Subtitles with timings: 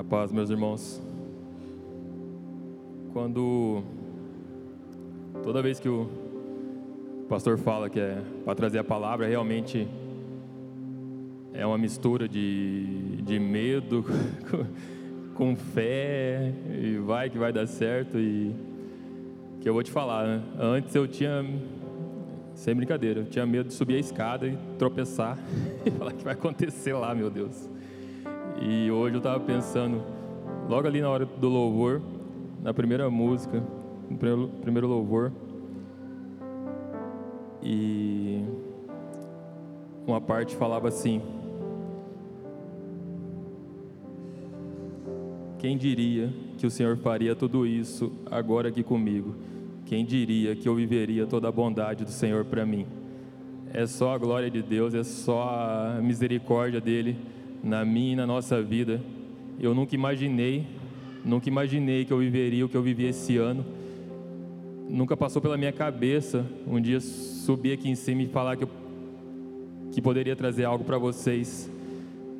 [0.00, 0.98] A paz, meus irmãos.
[3.12, 3.82] Quando
[5.42, 6.08] toda vez que o
[7.28, 9.86] pastor fala que é para trazer a palavra, realmente
[11.52, 14.02] é uma mistura de, de medo
[15.36, 16.50] com fé
[16.82, 18.54] e vai que vai dar certo e
[19.60, 20.42] que eu vou te falar, né?
[20.58, 21.44] Antes eu tinha
[22.54, 25.36] sem brincadeira, eu tinha medo de subir a escada e tropeçar
[25.84, 27.68] e falar que vai acontecer lá, meu Deus.
[28.60, 30.02] E hoje eu estava pensando,
[30.68, 32.02] logo ali na hora do louvor,
[32.62, 33.62] na primeira música,
[34.10, 35.32] no primeiro, primeiro louvor,
[37.62, 38.44] e
[40.06, 41.22] uma parte falava assim:
[45.58, 49.36] Quem diria que o Senhor faria tudo isso agora aqui comigo?
[49.86, 52.86] Quem diria que eu viveria toda a bondade do Senhor para mim?
[53.72, 57.16] É só a glória de Deus, é só a misericórdia dele
[57.62, 59.00] na minha e na nossa vida.
[59.58, 60.66] Eu nunca imaginei,
[61.24, 63.64] nunca imaginei que eu viveria o que eu vivi esse ano.
[64.88, 68.70] Nunca passou pela minha cabeça um dia subir aqui em cima e falar que, eu,
[69.92, 71.70] que poderia trazer algo para vocês.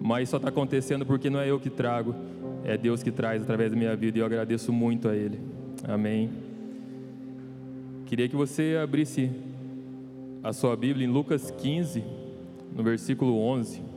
[0.00, 2.14] Mas só está acontecendo porque não é eu que trago,
[2.64, 5.38] é Deus que traz através da minha vida e eu agradeço muito a Ele.
[5.86, 6.30] Amém.
[8.06, 9.30] Queria que você abrisse
[10.42, 12.02] a sua Bíblia em Lucas 15,
[12.74, 13.89] no versículo 11.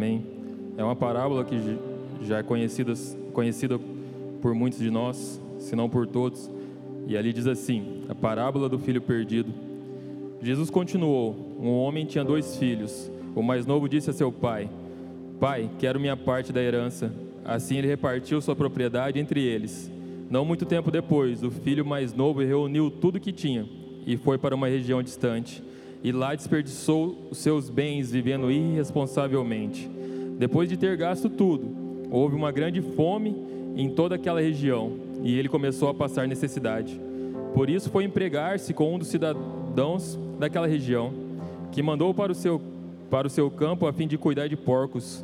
[0.00, 0.24] Amém.
[0.78, 1.60] É uma parábola que
[2.22, 2.94] já é conhecida,
[3.34, 3.78] conhecida
[4.40, 6.50] por muitos de nós, se não por todos.
[7.06, 9.52] E ali diz assim: a parábola do filho perdido.
[10.40, 13.10] Jesus continuou: Um homem tinha dois filhos.
[13.34, 14.70] O mais novo disse a seu pai:
[15.38, 17.12] Pai, quero minha parte da herança.
[17.44, 19.92] Assim ele repartiu sua propriedade entre eles.
[20.30, 23.68] Não muito tempo depois, o filho mais novo reuniu tudo que tinha
[24.06, 25.62] e foi para uma região distante.
[26.02, 29.99] E lá desperdiçou os seus bens vivendo irresponsavelmente.
[30.40, 31.68] Depois de ter gasto tudo,
[32.10, 33.36] houve uma grande fome
[33.76, 34.92] em toda aquela região
[35.22, 36.98] e ele começou a passar necessidade.
[37.52, 41.12] Por isso foi empregar-se com um dos cidadãos daquela região,
[41.70, 42.58] que mandou para o seu
[43.10, 45.22] para o seu campo a fim de cuidar de porcos.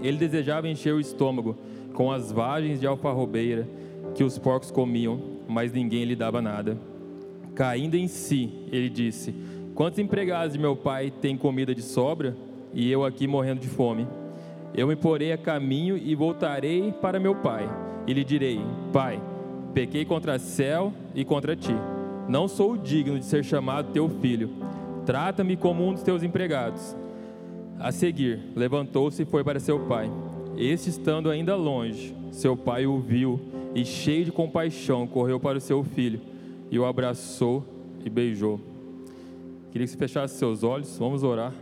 [0.00, 1.54] Ele desejava encher o estômago
[1.92, 3.68] com as vagens de alfarrobeira
[4.14, 6.78] que os porcos comiam, mas ninguém lhe dava nada.
[7.54, 9.34] Caindo em si, ele disse:
[9.74, 12.34] Quantos empregados de meu pai têm comida de sobra
[12.72, 14.06] e eu aqui morrendo de fome?
[14.74, 17.68] Eu me porei a caminho e voltarei para meu pai,
[18.06, 18.60] e lhe direi:
[18.92, 19.20] Pai,
[19.74, 21.74] pequei contra céu e contra ti.
[22.28, 24.50] Não sou digno de ser chamado teu filho.
[25.06, 26.94] Trata-me como um dos teus empregados.
[27.80, 30.10] A seguir, levantou-se e foi para seu pai.
[30.56, 33.40] Este, estando ainda longe, seu pai o viu
[33.74, 36.20] e, cheio de compaixão, correu para o seu filho
[36.70, 37.64] e o abraçou
[38.04, 38.60] e beijou.
[39.70, 41.52] Queria que você fechasse seus olhos, vamos orar.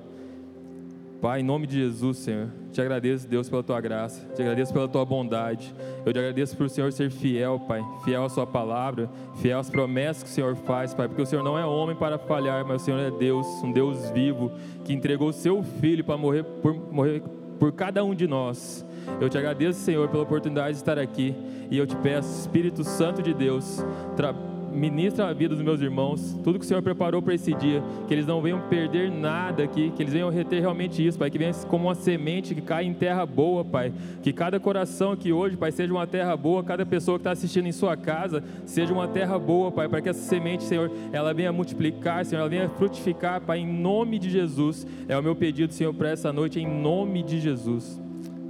[1.26, 4.86] Pai, em nome de Jesus, Senhor, te agradeço, Deus, pela tua graça, te agradeço pela
[4.86, 5.74] tua bondade.
[6.04, 9.10] Eu te agradeço por o Senhor ser fiel, Pai, fiel à Sua palavra,
[9.42, 12.16] fiel às promessas que o Senhor faz, Pai, porque o Senhor não é homem para
[12.16, 14.52] falhar, mas o Senhor é Deus, um Deus vivo,
[14.84, 17.20] que entregou o seu Filho para morrer por, morrer
[17.58, 18.86] por cada um de nós.
[19.20, 21.34] Eu te agradeço, Senhor, pela oportunidade de estar aqui,
[21.68, 26.38] e eu te peço, Espírito Santo de Deus, trabalhe ministra a vida dos meus irmãos,
[26.44, 29.90] tudo que o Senhor preparou para esse dia, que eles não venham perder nada aqui,
[29.90, 32.92] que eles venham reter realmente isso, Pai, que venha como uma semente que cai em
[32.92, 33.92] terra boa, Pai,
[34.22, 37.66] que cada coração aqui hoje, Pai, seja uma terra boa, cada pessoa que está assistindo
[37.66, 41.50] em sua casa, seja uma terra boa, Pai, para que essa semente, Senhor, ela venha
[41.52, 45.94] multiplicar, Senhor, ela venha frutificar, Pai, em nome de Jesus, é o meu pedido, Senhor,
[45.94, 47.98] para essa noite, em nome de Jesus,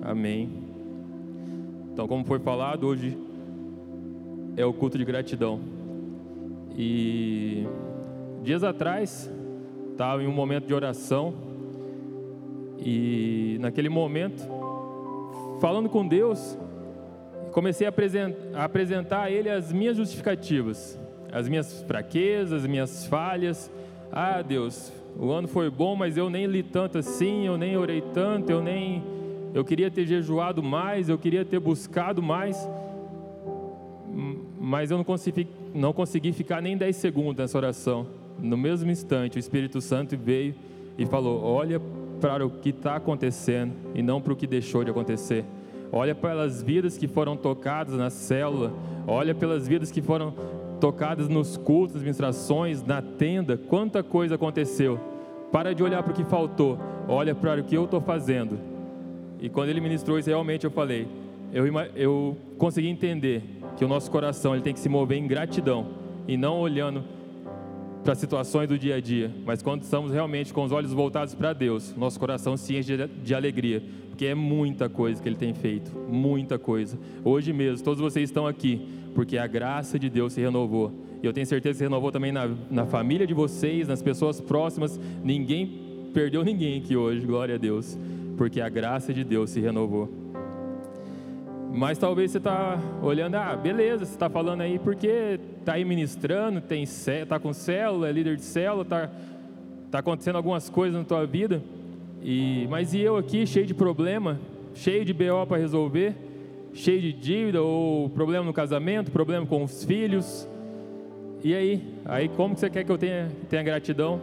[0.03, 0.50] amém.
[1.93, 3.16] Então, como foi falado, hoje
[4.56, 5.75] é o culto de gratidão.
[6.76, 7.67] E
[8.43, 9.31] dias atrás,
[9.93, 11.34] estava em um momento de oração,
[12.78, 14.46] e naquele momento,
[15.61, 16.56] falando com Deus,
[17.50, 17.90] comecei a
[18.64, 20.99] apresentar, a Ele as minhas justificativas,
[21.32, 23.70] as minhas fraquezas, as minhas falhas.
[24.12, 28.02] Ah, Deus, o ano foi bom, mas eu nem li tanto assim, eu nem orei
[28.12, 29.02] tanto, eu nem.
[29.55, 32.69] Eu queria ter jejuado mais, eu queria ter buscado mais,
[34.66, 38.04] mas eu não consegui não consegui ficar nem 10 segundos nessa oração.
[38.36, 40.56] No mesmo instante, o Espírito Santo veio
[40.98, 41.80] e falou: Olha
[42.20, 45.44] para o que está acontecendo e não para o que deixou de acontecer.
[45.92, 48.72] Olha pelas vidas que foram tocadas na célula.
[49.06, 50.34] Olha pelas vidas que foram
[50.80, 53.56] tocadas nos cultos, ministrações, na tenda.
[53.56, 54.98] Quanta coisa aconteceu.
[55.52, 56.76] Para de olhar para o que faltou,
[57.06, 58.58] olha para o que eu estou fazendo.
[59.40, 61.06] E quando ele ministrou isso, realmente eu falei,
[61.52, 61.64] eu,
[61.94, 65.87] eu consegui entender que o nosso coração ele tem que se mover em gratidão
[66.26, 67.05] e não olhando
[68.02, 71.34] para as situações do dia a dia, mas quando estamos realmente com os olhos voltados
[71.34, 75.37] para Deus, nosso coração se enche de, de alegria, porque é muita coisa que Ele
[75.37, 76.96] tem feito, muita coisa.
[77.25, 80.93] Hoje mesmo, todos vocês estão aqui, porque a graça de Deus se renovou.
[81.20, 84.40] E eu tenho certeza que se renovou também na, na família de vocês, nas pessoas
[84.40, 85.00] próximas.
[85.25, 87.99] Ninguém perdeu ninguém aqui hoje, glória a Deus,
[88.37, 90.08] porque a graça de Deus se renovou.
[91.76, 96.62] Mas talvez você está olhando, ah, beleza, você está falando aí porque está aí ministrando,
[96.70, 99.11] está com célula, é líder de célula, está
[99.90, 101.62] tá acontecendo algumas coisas na tua vida.
[102.23, 104.40] E, mas e eu aqui, cheio de problema,
[104.75, 106.14] cheio de BO para resolver,
[106.73, 110.49] cheio de dívida, ou problema no casamento, problema com os filhos.
[111.44, 111.84] E aí?
[112.06, 114.19] Aí como que você quer que eu tenha, tenha gratidão?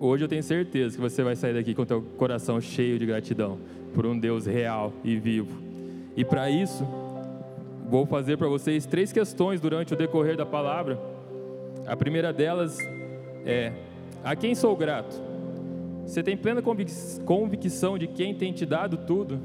[0.00, 3.04] Hoje eu tenho certeza que você vai sair daqui com o teu coração cheio de
[3.04, 3.58] gratidão
[3.94, 5.56] por um Deus real e vivo.
[6.16, 6.84] E para isso,
[7.88, 10.98] vou fazer para vocês três questões durante o decorrer da palavra.
[11.86, 12.78] A primeira delas
[13.44, 13.72] é:
[14.22, 15.28] a quem sou grato?
[16.04, 16.62] Você tem plena
[17.24, 19.38] convicção de quem tem te dado tudo?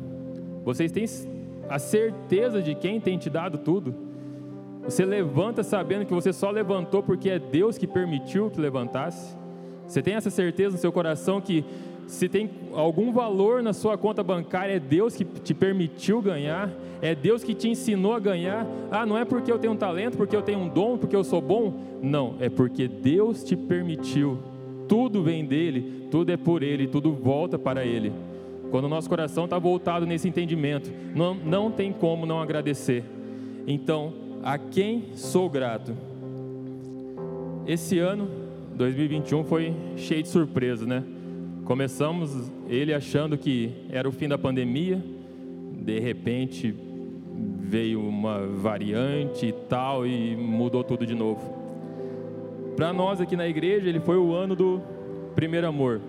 [0.63, 1.06] Vocês têm
[1.69, 3.94] a certeza de quem tem te dado tudo?
[4.84, 9.36] Você levanta sabendo que você só levantou porque é Deus que permitiu que levantasse?
[9.88, 11.63] Você tem essa certeza no seu coração que
[12.08, 16.70] se tem algum valor na sua conta bancária, é Deus que te permitiu ganhar,
[17.02, 18.68] é Deus que te ensinou a ganhar.
[18.92, 21.24] Ah, não é porque eu tenho um talento, porque eu tenho um dom, porque eu
[21.24, 21.74] sou bom.
[22.02, 24.38] Não, é porque Deus te permitiu.
[24.88, 28.12] Tudo vem dele, tudo é por ele, tudo volta para ele.
[28.70, 33.04] Quando o nosso coração está voltado nesse entendimento, não, não tem como não agradecer.
[33.68, 34.14] Então,
[34.44, 35.96] a quem sou grato?
[37.66, 38.28] Esse ano,
[38.76, 41.04] 2021, foi cheio de surpresas, né?
[41.65, 45.01] Começamos ele achando que era o fim da pandemia,
[45.71, 46.75] de repente
[47.62, 51.42] veio uma variante e tal e mudou tudo de novo.
[52.75, 54.81] Para nós aqui na igreja, ele foi o ano do
[55.36, 56.01] primeiro amor.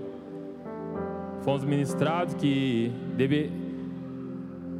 [1.42, 3.52] Fomos ministrados que deve...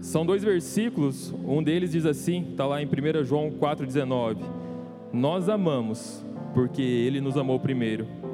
[0.00, 4.38] são dois versículos, um deles diz assim, está lá em 1 João 4,19:
[5.12, 8.24] Nós amamos porque ele nos amou primeiro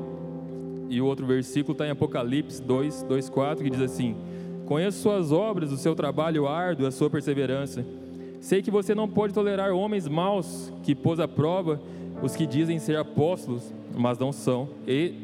[0.90, 4.16] e o outro versículo está em Apocalipse 2, 2, 4, que diz assim:
[4.66, 7.86] Conheço suas obras, o seu trabalho árduo, a sua perseverança.
[8.40, 11.80] Sei que você não pode tolerar homens maus que pôs à prova
[12.20, 15.14] os que dizem ser apóstolos, mas não são, e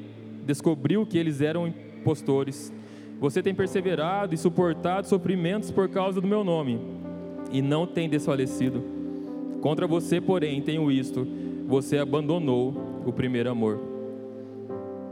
[0.46, 2.72] descobriu que eles eram impostores.
[3.18, 6.78] Você tem perseverado e suportado sofrimentos por causa do meu nome,
[7.50, 8.82] e não tem desfalecido.
[9.60, 11.26] Contra você, porém, tenho isto:
[11.66, 13.95] você abandonou o primeiro amor.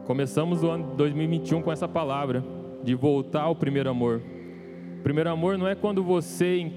[0.06, 2.44] Começamos o ano 2021 com essa palavra
[2.82, 4.20] de voltar ao primeiro amor.
[5.02, 6.70] Primeiro amor não é quando você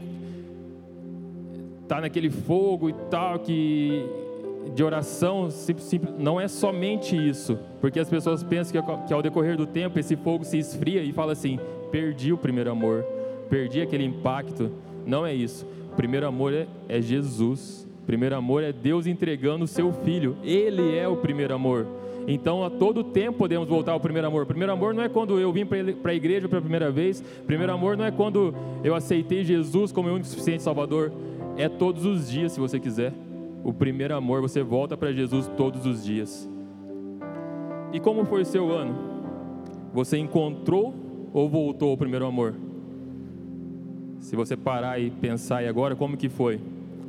[1.83, 4.05] está naquele fogo e tal que
[4.75, 5.47] de oração,
[6.17, 10.43] não é somente isso, porque as pessoas pensam que, ao decorrer do tempo esse fogo
[10.43, 11.59] se esfria e fala assim:
[11.91, 13.03] perdi o primeiro amor,
[13.49, 14.71] perdi aquele impacto.
[15.05, 15.65] Não é isso.
[15.95, 17.87] Primeiro amor é, é Jesus.
[18.05, 20.37] Primeiro amor é Deus entregando o seu filho.
[20.43, 21.96] Ele é o primeiro amor.
[22.29, 24.45] Então, a todo tempo podemos voltar ao primeiro amor.
[24.45, 27.21] Primeiro amor não é quando eu vim para a igreja pela primeira vez.
[27.45, 28.53] Primeiro amor não é quando
[28.83, 31.13] eu aceitei Jesus como meu único suficiente Salvador.
[31.55, 33.13] É todos os dias, se você quiser.
[33.63, 36.49] O primeiro amor, você volta para Jesus todos os dias.
[37.93, 38.93] E como foi o seu ano?
[39.93, 40.93] Você encontrou
[41.31, 42.55] ou voltou ao primeiro amor?
[44.19, 46.59] Se você parar e pensar e agora, como que foi?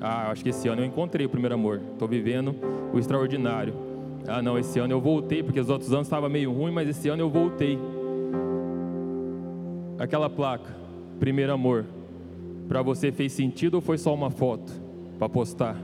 [0.00, 1.80] Ah, acho que esse ano eu encontrei o primeiro amor.
[1.92, 2.54] Estou vivendo
[2.92, 3.87] o extraordinário.
[4.28, 7.08] Ah, não, esse ano eu voltei, porque os outros anos estava meio ruim, mas esse
[7.08, 7.78] ano eu voltei.
[9.98, 10.76] Aquela placa,
[11.18, 11.86] primeiro amor,
[12.68, 14.70] para você fez sentido ou foi só uma foto
[15.18, 15.76] para postar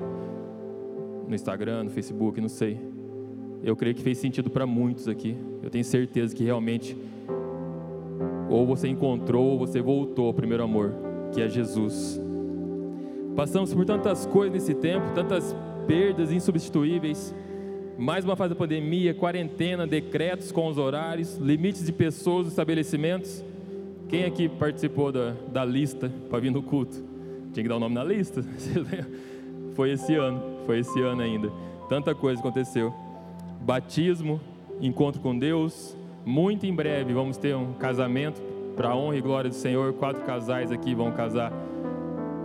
[1.26, 2.78] no Instagram, no Facebook, não sei.
[3.62, 5.34] Eu creio que fez sentido para muitos aqui.
[5.62, 6.94] Eu tenho certeza que realmente
[8.50, 10.92] ou você encontrou ou você voltou ao primeiro amor,
[11.32, 12.20] que é Jesus.
[13.34, 17.34] Passamos por tantas coisas nesse tempo, tantas perdas insubstituíveis
[17.98, 23.44] mais uma fase da pandemia, quarentena, decretos com os horários, limites de pessoas, estabelecimentos.
[24.08, 27.02] Quem aqui participou da, da lista para vir no culto?
[27.52, 28.42] Tinha que dar o nome na lista.
[29.74, 31.50] Foi esse ano, foi esse ano ainda.
[31.88, 32.94] Tanta coisa aconteceu.
[33.60, 34.40] Batismo,
[34.80, 35.96] encontro com Deus.
[36.24, 38.40] Muito em breve vamos ter um casamento
[38.76, 39.92] para a honra e glória do Senhor.
[39.94, 41.52] Quatro casais aqui vão casar,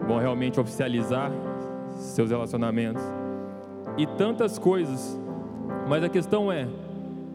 [0.08, 1.32] vão realmente oficializar
[1.92, 3.04] seus relacionamentos.
[3.96, 5.20] E tantas coisas
[5.90, 6.68] mas a questão é: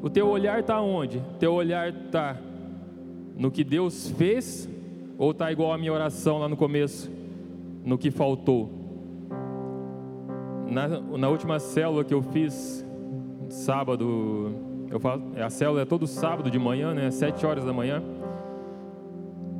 [0.00, 1.20] O teu olhar está onde?
[1.40, 2.37] Teu olhar está
[3.37, 4.68] no que Deus fez
[5.18, 7.11] ou está igual a minha oração lá no começo,
[7.84, 8.70] no que faltou?
[10.68, 12.87] Na, na última célula que eu fiz,
[13.49, 14.52] sábado,
[14.88, 15.00] eu
[15.44, 17.11] a célula é todo sábado de manhã, né?
[17.11, 18.02] Sete horas da manhã.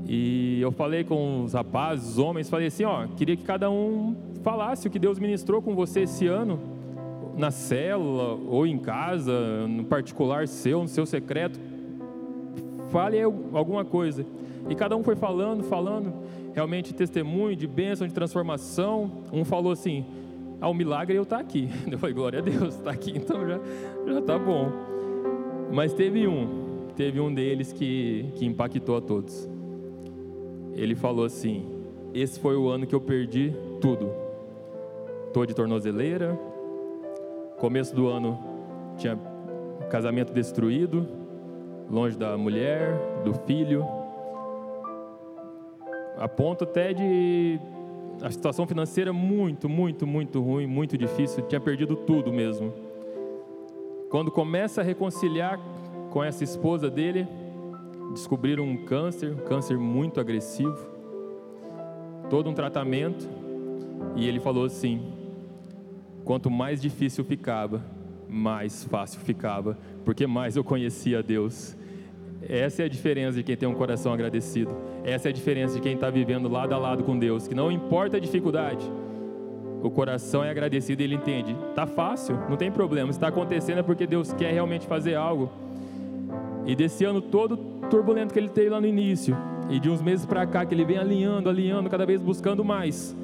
[0.07, 4.15] E eu falei com os rapazes, os homens, falei assim, ó, queria que cada um
[4.43, 6.74] falasse o que Deus ministrou com você esse ano,
[7.37, 11.59] na célula ou em casa, no particular seu, no seu secreto.
[12.91, 14.25] Fale alguma coisa.
[14.69, 16.13] E cada um foi falando, falando,
[16.53, 19.25] realmente testemunho de bênção, de transformação.
[19.33, 20.05] Um falou assim:
[20.61, 21.69] ah, o milagre é eu estar tá aqui.
[21.91, 23.61] Eu falei, glória a Deus, está aqui, então já
[24.07, 24.71] já está bom.
[25.73, 29.49] Mas teve um, teve um deles que, que impactou a todos
[30.75, 31.65] ele falou assim:
[32.13, 34.11] Esse foi o ano que eu perdi tudo.
[35.29, 36.39] Estou de tornozeleira.
[37.65, 38.39] Começo do ano
[38.99, 39.19] tinha
[39.89, 41.09] casamento destruído,
[41.91, 42.95] longe da mulher,
[43.25, 43.83] do filho.
[46.19, 47.59] A ponto até de
[48.21, 51.43] a situação financeira muito, muito, muito ruim, muito difícil.
[51.47, 52.71] Tinha perdido tudo mesmo.
[54.11, 55.59] Quando começa a reconciliar
[56.11, 57.27] com essa esposa dele,
[58.13, 60.87] descobriram um câncer, um câncer muito agressivo,
[62.29, 63.27] todo um tratamento,
[64.15, 65.14] e ele falou assim:
[66.25, 67.85] quanto mais difícil ficava,
[68.29, 71.77] mais fácil ficava, porque mais eu conhecia Deus.
[72.49, 74.75] Essa é a diferença de quem tem um coração agradecido.
[75.05, 77.71] Essa é a diferença de quem está vivendo lado a lado com Deus, que não
[77.71, 78.85] importa a dificuldade,
[79.83, 81.55] o coração é agradecido e ele entende.
[81.75, 83.11] Tá fácil, não tem problema.
[83.11, 85.51] Está acontecendo é porque Deus quer realmente fazer algo.
[86.65, 87.59] E desse ano todo
[87.91, 89.37] turbulento que ele teve lá no início,
[89.69, 93.15] e de uns meses para cá que ele vem alinhando, alinhando, cada vez buscando mais,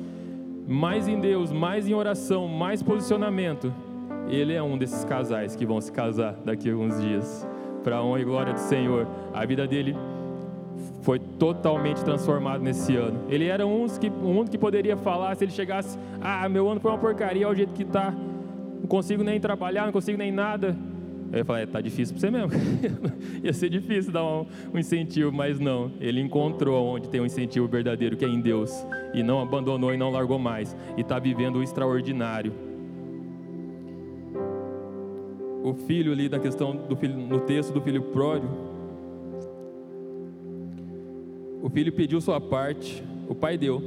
[0.70, 3.74] mais em Deus, mais em oração, mais posicionamento.
[4.28, 7.44] Ele é um desses casais que vão se casar daqui a alguns dias,
[7.82, 9.04] para a honra e glória do Senhor.
[9.34, 9.96] A vida dele
[11.02, 13.18] foi totalmente transformada nesse ano.
[13.28, 16.92] Ele era um que, um que poderia falar se ele chegasse: Ah, meu ano foi
[16.92, 20.76] uma porcaria, olha o jeito que está, não consigo nem trabalhar, não consigo nem nada.
[21.32, 22.50] Eu ia falar, é, tá difícil para você mesmo.
[23.42, 25.92] ia ser difícil dar um, um, incentivo, mas não.
[26.00, 28.84] Ele encontrou onde tem um incentivo verdadeiro, que é em Deus.
[29.14, 30.76] E não abandonou e não largou mais.
[30.96, 32.52] E está vivendo o extraordinário.
[35.62, 38.52] O filho ali, da questão do filho, no texto do filho pródigo.
[41.62, 43.80] O filho pediu sua parte, o pai deu.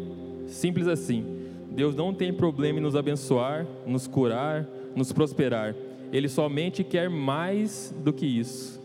[0.47, 1.25] Simples assim.
[1.71, 5.75] Deus não tem problema em nos abençoar, nos curar, nos prosperar
[6.13, 8.79] ele somente quer mais do que isso.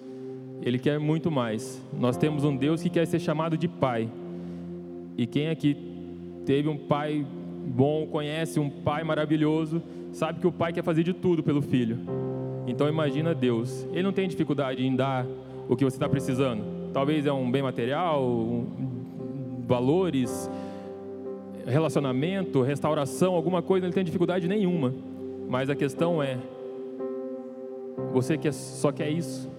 [0.63, 1.81] Ele quer muito mais.
[1.93, 4.09] Nós temos um Deus que quer ser chamado de Pai.
[5.17, 5.77] E quem aqui
[6.47, 7.27] teve um pai
[7.67, 11.99] bom, conhece um pai maravilhoso, sabe que o pai quer fazer de tudo pelo filho.
[12.67, 13.87] Então imagina Deus.
[13.93, 15.27] Ele não tem dificuldade em dar
[15.69, 16.63] o que você está precisando.
[16.95, 20.51] Talvez é um bem material, um, valores,
[21.67, 24.95] relacionamento, restauração, alguma coisa, ele tem dificuldade nenhuma.
[25.47, 26.39] Mas a questão é,
[28.13, 29.51] você quer, só quer isso?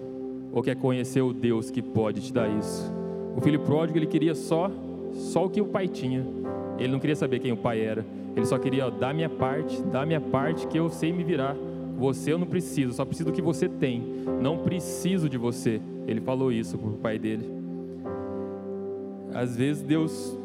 [0.52, 2.92] Ou quer conhecer o Deus que pode te dar isso?
[3.36, 4.70] O filho pródigo, ele queria só,
[5.12, 6.26] só o que o pai tinha.
[6.78, 8.04] Ele não queria saber quem o pai era.
[8.34, 11.56] Ele só queria, ó, dar minha parte, dar minha parte que eu sei me virar.
[11.98, 14.02] Você eu não preciso, só preciso do que você tem.
[14.40, 15.80] Não preciso de você.
[16.06, 17.44] Ele falou isso para o pai dele.
[19.34, 20.36] Às vezes Deus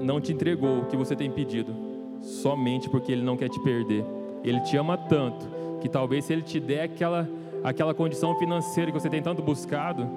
[0.00, 1.74] não te entregou o que você tem pedido,
[2.20, 4.04] somente porque Ele não quer te perder.
[4.44, 7.28] Ele te ama tanto que talvez se ele te der aquela,
[7.62, 10.08] aquela condição financeira que você tem tanto buscado,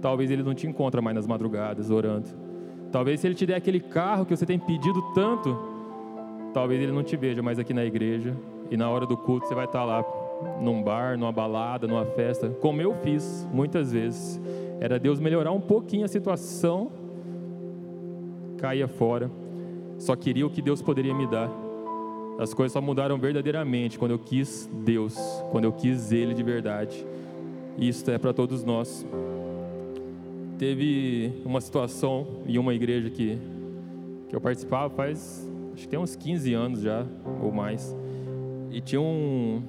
[0.00, 2.28] talvez ele não te encontre mais nas madrugadas orando.
[2.90, 5.56] Talvez se ele te der aquele carro que você tem pedido tanto,
[6.52, 8.36] talvez ele não te veja mais aqui na igreja
[8.70, 10.04] e na hora do culto você vai estar lá
[10.60, 14.40] num bar, numa balada, numa festa, como eu fiz muitas vezes.
[14.80, 16.90] Era Deus melhorar um pouquinho a situação,
[18.56, 19.30] caía fora.
[19.98, 21.50] Só queria o que Deus poderia me dar.
[22.40, 25.14] As coisas só mudaram verdadeiramente quando eu quis Deus,
[25.50, 27.06] quando eu quis Ele de verdade.
[27.76, 29.06] Isso é para todos nós.
[30.56, 33.36] Teve uma situação em uma igreja que,
[34.26, 37.04] que eu participava faz, acho que tem uns 15 anos já,
[37.42, 37.94] ou mais.
[38.70, 39.62] E tinha um,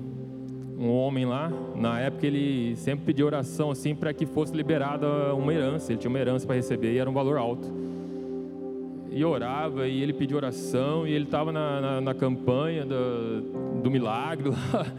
[0.79, 5.53] um homem lá, na época ele sempre pedia oração assim para que fosse liberada uma
[5.53, 5.91] herança.
[5.91, 7.69] Ele tinha uma herança para receber e era um valor alto
[9.11, 13.91] e orava, e ele pediu oração, e ele estava na, na, na, campanha do, do
[13.91, 14.85] milagre lá.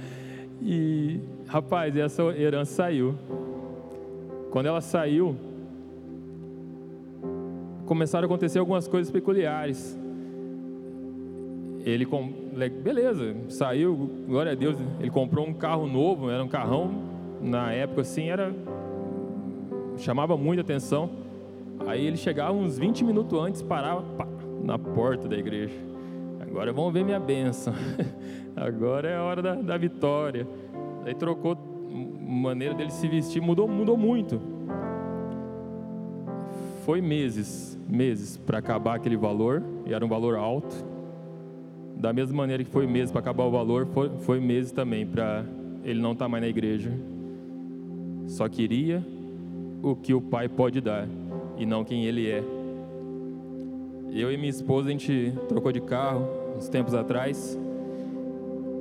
[0.64, 3.16] E, rapaz, essa herança saiu.
[4.52, 5.34] Quando ela saiu,
[7.84, 9.98] começaram a acontecer algumas coisas peculiares.
[11.84, 12.06] Ele,
[12.80, 17.10] beleza, saiu, glória a Deus, ele comprou um carro novo, era um carrão
[17.42, 18.54] na época assim era
[19.98, 21.10] chamava muita atenção.
[21.86, 24.26] Aí ele chegava uns 20 minutos antes, parava pá,
[24.62, 25.74] na porta da igreja.
[26.40, 27.72] Agora vamos ver minha bênção.
[28.54, 30.46] Agora é a hora da, da vitória.
[31.04, 31.56] Aí trocou
[32.20, 34.40] maneira dele se vestir, mudou, mudou muito.
[36.84, 40.74] Foi meses, meses para acabar aquele valor, e era um valor alto.
[41.96, 45.44] Da mesma maneira que foi meses para acabar o valor, foi, foi meses também para
[45.84, 46.90] ele não estar tá mais na igreja.
[48.26, 49.04] Só queria
[49.82, 51.06] o que o pai pode dar
[51.56, 52.42] e não quem ele é.
[54.12, 57.58] Eu e minha esposa a gente trocou de carro uns tempos atrás.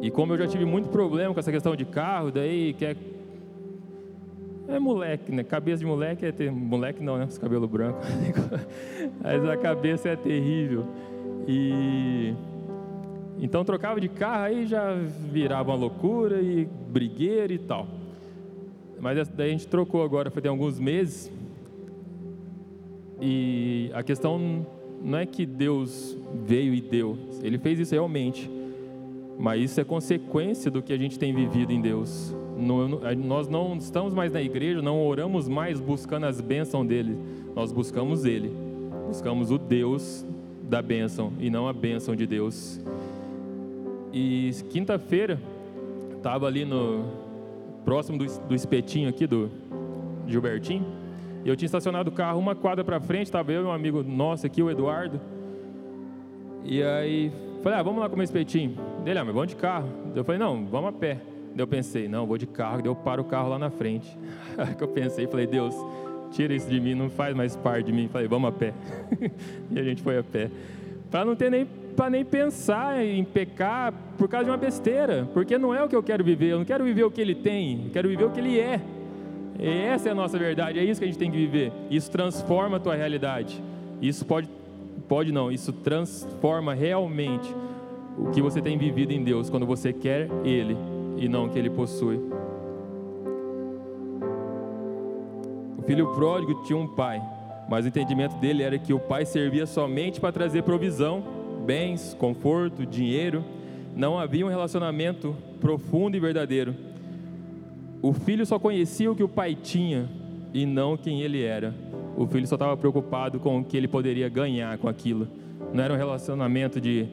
[0.01, 2.95] E como eu já tive muito problema com essa questão de carro, daí quer
[4.67, 5.43] é moleque, né?
[5.43, 7.25] Cabeça de moleque é ter moleque não, né?
[7.27, 7.99] Esse cabelo branco.
[9.21, 10.85] Mas a cabeça é terrível.
[11.47, 12.33] E
[13.39, 14.93] então trocava de carro aí já
[15.31, 17.87] virava uma loucura e brigueiro e tal.
[18.99, 21.31] Mas daí a gente trocou agora, foi tem alguns meses.
[23.21, 24.65] E a questão
[25.03, 28.49] não é que Deus veio e deu, Ele fez isso realmente,
[29.39, 32.35] mas isso é consequência do que a gente tem vivido em Deus.
[33.17, 37.17] nós não estamos mais na igreja, não oramos mais buscando as bênçãos dele,
[37.55, 38.51] nós buscamos Ele,
[39.07, 40.25] buscamos o Deus
[40.63, 42.79] da bênção e não a bênção de Deus.
[44.13, 45.39] E quinta-feira,
[46.17, 47.05] estava ali no
[47.83, 49.49] próximo do, do espetinho aqui do
[50.27, 50.85] Gilbertinho,
[51.43, 54.03] e eu tinha estacionado o carro uma quadra para frente, estava eu e um amigo
[54.03, 55.19] nosso aqui, o Eduardo.
[56.63, 57.31] E aí,
[57.63, 58.77] falei, ah, vamos lá comer espetinho.
[59.03, 59.89] Dele, ah, mas vamos de carro.
[60.15, 61.17] Eu falei, não, vamos a pé.
[61.55, 62.77] Daí eu pensei, não, vou de carro.
[62.77, 64.17] Daí eu paro o carro lá na frente.
[64.57, 65.75] Aí que eu pensei, falei, Deus,
[66.31, 68.07] tira isso de mim, não faz mais parte de mim.
[68.07, 68.73] Falei, vamos a pé.
[69.71, 70.51] e a gente foi a pé.
[71.09, 75.57] Para não ter nem para nem pensar em pecar por causa de uma besteira, porque
[75.57, 76.51] não é o que eu quero viver.
[76.51, 78.79] Eu não quero viver o que ele tem, eu quero viver o que ele é.
[79.61, 81.71] Essa é a nossa verdade, é isso que a gente tem que viver.
[81.91, 83.61] Isso transforma a tua realidade.
[84.01, 84.49] Isso pode,
[85.07, 87.53] pode não, isso transforma realmente
[88.17, 90.75] o que você tem vivido em Deus quando você quer Ele
[91.15, 92.19] e não o que Ele possui.
[95.77, 97.21] O filho pródigo tinha um pai,
[97.69, 101.23] mas o entendimento dele era que o pai servia somente para trazer provisão,
[101.67, 103.43] bens, conforto, dinheiro.
[103.95, 106.90] Não havia um relacionamento profundo e verdadeiro
[108.01, 110.09] o filho só conhecia o que o pai tinha
[110.53, 111.73] e não quem ele era.
[112.17, 115.27] O filho só estava preocupado com o que ele poderia ganhar com aquilo.
[115.73, 117.07] Não era um relacionamento de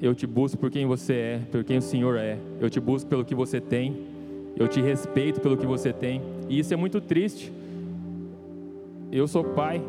[0.00, 2.38] eu te busco por quem você é, por quem o Senhor é.
[2.60, 3.96] Eu te busco pelo que você tem.
[4.56, 6.20] Eu te respeito pelo que você tem.
[6.48, 7.52] E isso é muito triste.
[9.10, 9.82] Eu sou pai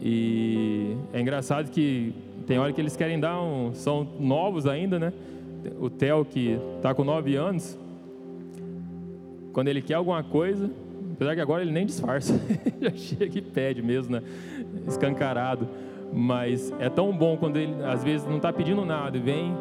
[0.00, 2.14] e é engraçado que
[2.46, 5.12] tem hora que eles querem dar um, são novos ainda, né?
[5.80, 7.78] O Theo que está com nove anos,
[9.52, 10.70] quando ele quer alguma coisa,
[11.12, 12.38] apesar que agora ele nem disfarça,
[12.80, 14.22] já chega e pede mesmo, né?
[14.86, 15.68] escancarado.
[16.12, 19.54] Mas é tão bom quando ele, às vezes, não está pedindo nada e vem,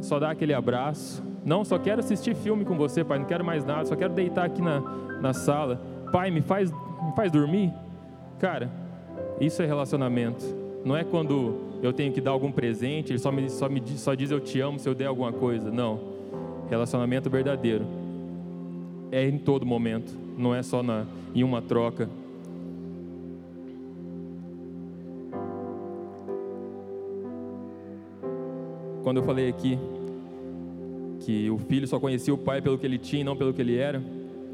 [0.00, 1.22] só dá aquele abraço.
[1.44, 4.44] Não, só quero assistir filme com você, pai, não quero mais nada, só quero deitar
[4.44, 4.80] aqui na,
[5.20, 5.80] na sala.
[6.12, 7.72] Pai, me faz, me faz dormir?
[8.38, 8.70] Cara,
[9.40, 10.44] isso é relacionamento.
[10.84, 14.14] Não é quando eu tenho que dar algum presente, ele só, me, só, me, só
[14.14, 15.70] diz eu te amo se eu der alguma coisa.
[15.70, 16.16] Não.
[16.68, 18.05] Relacionamento verdadeiro
[19.10, 22.08] é em todo momento, não é só na, em uma troca.
[29.02, 29.78] Quando eu falei aqui
[31.20, 33.60] que o filho só conhecia o pai pelo que ele tinha e não pelo que
[33.60, 34.02] ele era,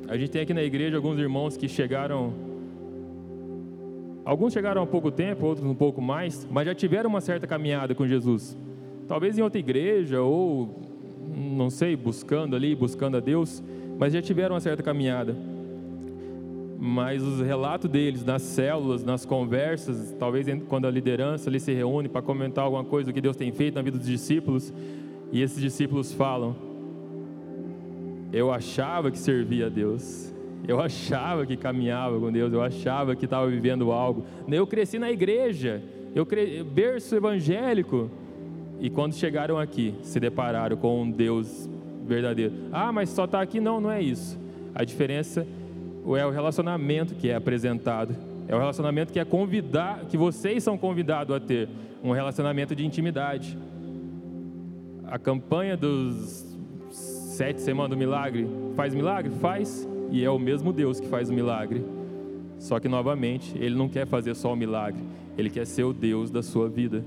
[0.08, 2.32] a gente tem aqui na igreja alguns irmãos que chegaram.
[4.24, 7.94] Alguns chegaram há pouco tempo, outros um pouco mais, mas já tiveram uma certa caminhada
[7.94, 8.56] com Jesus.
[9.08, 10.80] Talvez em outra igreja ou,
[11.34, 13.62] não sei, buscando ali, buscando a Deus
[14.02, 15.36] mas já tiveram uma certa caminhada.
[16.76, 22.08] Mas os relatos deles nas células, nas conversas, talvez quando a liderança ali se reúne
[22.08, 24.74] para comentar alguma coisa do que Deus tem feito na vida dos discípulos,
[25.30, 26.56] e esses discípulos falam:
[28.32, 30.34] Eu achava que servia a Deus,
[30.66, 34.24] eu achava que caminhava com Deus, eu achava que estava vivendo algo.
[34.48, 35.80] Eu cresci na igreja,
[36.12, 36.64] eu cre...
[36.64, 38.10] berço evangélico.
[38.80, 41.70] E quando chegaram aqui, se depararam com um Deus
[42.06, 42.52] verdadeiro.
[42.72, 43.60] Ah, mas só está aqui?
[43.60, 44.38] Não, não é isso.
[44.74, 45.46] A diferença
[46.16, 48.14] é o relacionamento que é apresentado.
[48.48, 51.68] É o relacionamento que é convidar, que vocês são convidados a ter,
[52.02, 53.56] um relacionamento de intimidade.
[55.06, 56.44] A campanha dos
[56.90, 59.30] sete semanas do milagre faz milagre?
[59.40, 59.88] Faz.
[60.10, 61.84] E é o mesmo Deus que faz o milagre.
[62.58, 65.02] Só que novamente, ele não quer fazer só o milagre,
[65.36, 67.04] ele quer ser o Deus da sua vida.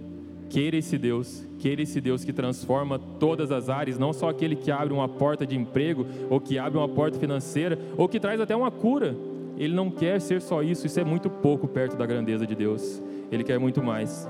[0.49, 4.71] Queira esse Deus, queira esse Deus que transforma todas as áreas, não só aquele que
[4.71, 8.55] abre uma porta de emprego, ou que abre uma porta financeira, ou que traz até
[8.55, 9.15] uma cura.
[9.57, 13.01] Ele não quer ser só isso, isso é muito pouco perto da grandeza de Deus.
[13.31, 14.29] Ele quer muito mais.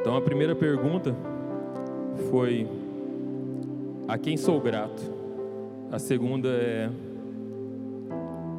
[0.00, 1.16] Então a primeira pergunta
[2.30, 2.66] foi:
[4.06, 5.02] a quem sou grato?
[5.90, 6.88] A segunda é: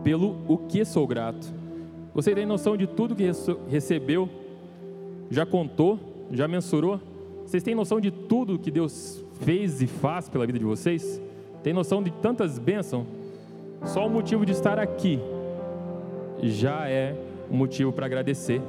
[0.04, 1.47] pelo o que sou grato?
[2.17, 3.30] Você tem noção de tudo que
[3.69, 4.27] recebeu?
[5.30, 5.99] Já contou?
[6.32, 6.99] Já mensurou?
[7.45, 11.21] Vocês têm noção de tudo que Deus fez e faz pela vida de vocês?
[11.62, 13.06] Tem noção de tantas bênçãos?
[13.86, 15.19] Só o motivo de estar aqui
[16.41, 17.15] já é
[17.51, 18.63] um motivo para agradecer.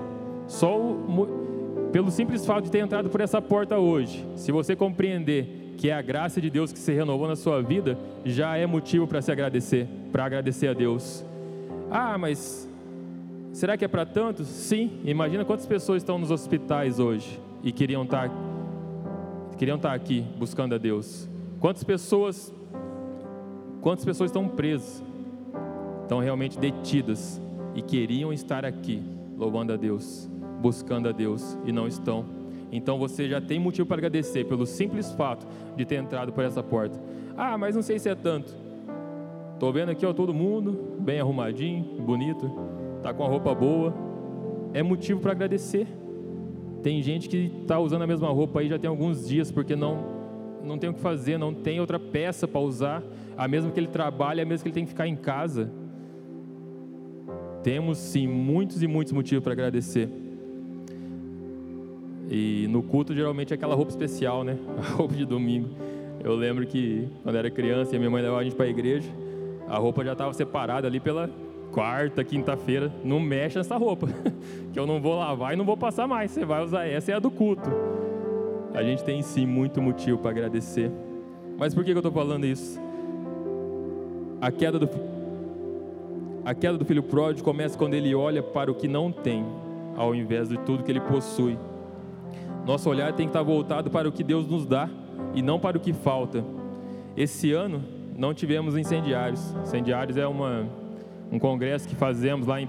[0.47, 5.73] Só o, pelo simples fato de ter entrado por essa porta hoje, se você compreender
[5.79, 9.07] que é a graça de Deus que se renovou na sua vida, já é motivo
[9.07, 11.25] para se agradecer, para agradecer a Deus.
[11.91, 12.68] Ah, mas
[13.59, 14.47] será que é para tantos?
[14.47, 15.01] Sim.
[15.05, 18.31] Imagina quantas pessoas estão nos hospitais hoje e queriam estar
[19.57, 21.29] queriam estar aqui buscando a Deus.
[21.59, 22.55] Quantas pessoas
[23.81, 25.03] quantas pessoas estão presas?
[26.03, 27.43] Estão realmente detidas
[27.75, 29.03] e queriam estar aqui
[29.37, 30.31] louvando a Deus,
[30.63, 32.25] buscando a Deus e não estão.
[32.71, 35.45] Então você já tem motivo para agradecer pelo simples fato
[35.77, 37.01] de ter entrado por essa porta.
[37.37, 38.55] Ah, mas não sei se é tanto.
[39.59, 43.95] Tô vendo aqui ó, todo mundo bem arrumadinho, bonito, tá com a roupa boa.
[44.73, 45.87] É motivo para agradecer.
[46.83, 50.19] Tem gente que está usando a mesma roupa aí já tem alguns dias porque não
[50.63, 53.03] não tem o que fazer, não tem outra peça para usar.
[53.37, 55.71] A mesma que ele trabalha, a mesma que ele tem que ficar em casa.
[57.63, 60.09] Temos sim muitos e muitos motivos para agradecer.
[62.31, 64.59] E no culto geralmente é aquela roupa especial, né?
[64.77, 65.71] A roupa de domingo.
[66.23, 69.09] Eu lembro que quando era criança e minha mãe levava a gente para a igreja,
[69.67, 71.31] a roupa já estava separada ali pela
[71.79, 72.93] quarta, quinta-feira.
[73.05, 74.09] Não mexe nessa roupa,
[74.73, 76.33] que eu não vou lavar e não vou passar mais.
[76.33, 77.71] Você vai usar essa, é a do culto.
[78.75, 80.91] A gente tem sim muito motivo para agradecer.
[81.57, 82.81] Mas por que, que eu estou falando isso?
[84.41, 84.89] A queda do
[86.45, 89.45] a queda do filho pródigo começa quando ele olha para o que não tem,
[89.97, 91.57] ao invés de tudo que ele possui.
[92.67, 94.89] Nosso olhar tem que estar voltado para o que Deus nos dá
[95.33, 96.45] e não para o que falta.
[97.17, 97.85] Esse ano
[98.17, 99.55] não tivemos incendiários.
[99.63, 100.67] Incendiários é uma,
[101.31, 102.69] um congresso que fazemos lá em,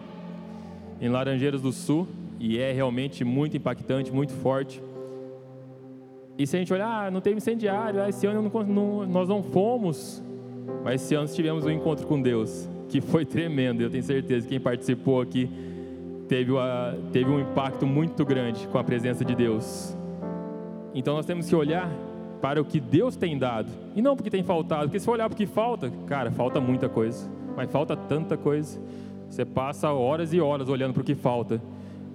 [1.01, 2.07] em Laranjeiras do Sul
[2.39, 4.81] e é realmente muito impactante, muito forte.
[6.37, 9.27] E se a gente olhar, ah, não teve incendiário, ah, esse ano não, não, nós
[9.27, 10.23] não fomos,
[10.83, 13.81] mas esse ano tivemos um encontro com Deus que foi tremendo.
[13.81, 15.49] Eu tenho certeza que quem participou aqui
[16.27, 19.95] teve, uma, teve um impacto muito grande com a presença de Deus.
[20.93, 21.89] Então nós temos que olhar
[22.41, 24.83] para o que Deus tem dado e não porque tem faltado.
[24.83, 28.37] Porque se for olhar para o que falta, cara, falta muita coisa, mas falta tanta
[28.37, 28.79] coisa.
[29.29, 31.61] Você passa horas e horas olhando para o que falta.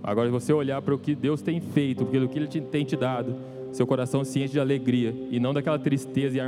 [0.03, 3.37] Agora, você olhar para o que Deus tem feito, pelo que Ele tem te dado,
[3.71, 6.41] seu coração se enche de alegria e não daquela tristeza e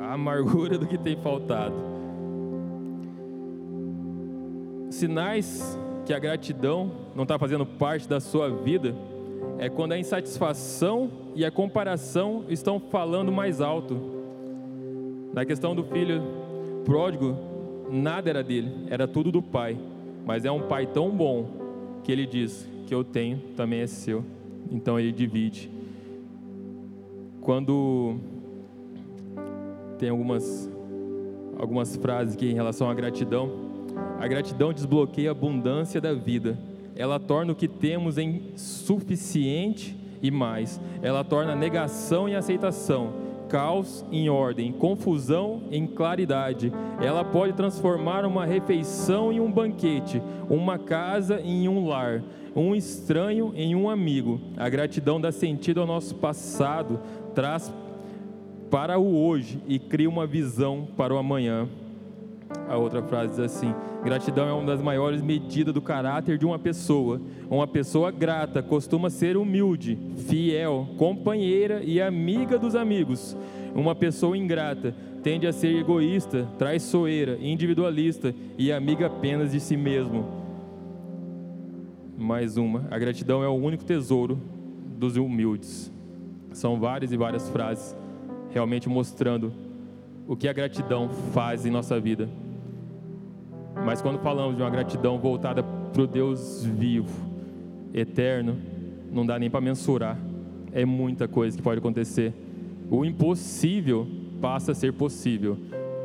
[0.00, 1.94] amargura do que tem faltado
[4.90, 8.94] sinais que a gratidão não está fazendo parte da sua vida
[9.58, 14.00] é quando a insatisfação e a comparação estão falando mais alto.
[15.32, 16.22] Na questão do filho
[16.84, 17.36] pródigo,
[17.90, 19.76] nada era dele, era tudo do pai.
[20.24, 24.24] Mas é um pai tão bom que ele diz: que eu tenho também é seu.
[24.70, 25.70] Então ele divide.
[27.40, 28.16] Quando
[29.98, 30.70] tem algumas
[31.58, 33.50] algumas frases aqui em relação à gratidão,
[34.18, 36.58] a gratidão desbloqueia a abundância da vida.
[36.96, 40.80] Ela torna o que temos em suficiente e mais.
[41.02, 43.12] Ela torna negação em aceitação,
[43.54, 46.72] caos em ordem, confusão em claridade.
[47.00, 52.20] Ela pode transformar uma refeição em um banquete, uma casa em um lar,
[52.56, 54.40] um estranho em um amigo.
[54.56, 56.98] A gratidão dá sentido ao nosso passado,
[57.32, 57.72] traz
[58.72, 61.68] para o hoje e cria uma visão para o amanhã.
[62.68, 66.58] A outra frase diz assim: gratidão é uma das maiores medidas do caráter de uma
[66.58, 67.20] pessoa.
[67.50, 73.36] Uma pessoa grata costuma ser humilde, fiel, companheira e amiga dos amigos.
[73.74, 80.26] Uma pessoa ingrata tende a ser egoísta, traiçoeira, individualista e amiga apenas de si mesmo.
[82.16, 84.40] Mais uma: a gratidão é o único tesouro
[84.96, 85.92] dos humildes.
[86.52, 87.96] São várias e várias frases
[88.50, 89.52] realmente mostrando
[90.26, 92.28] o que a gratidão faz em nossa vida.
[93.84, 97.12] Mas quando falamos de uma gratidão voltada para o Deus vivo,
[97.92, 98.56] eterno,
[99.10, 100.18] não dá nem para mensurar.
[100.72, 102.32] É muita coisa que pode acontecer.
[102.90, 104.06] O impossível
[104.40, 105.56] passa a ser possível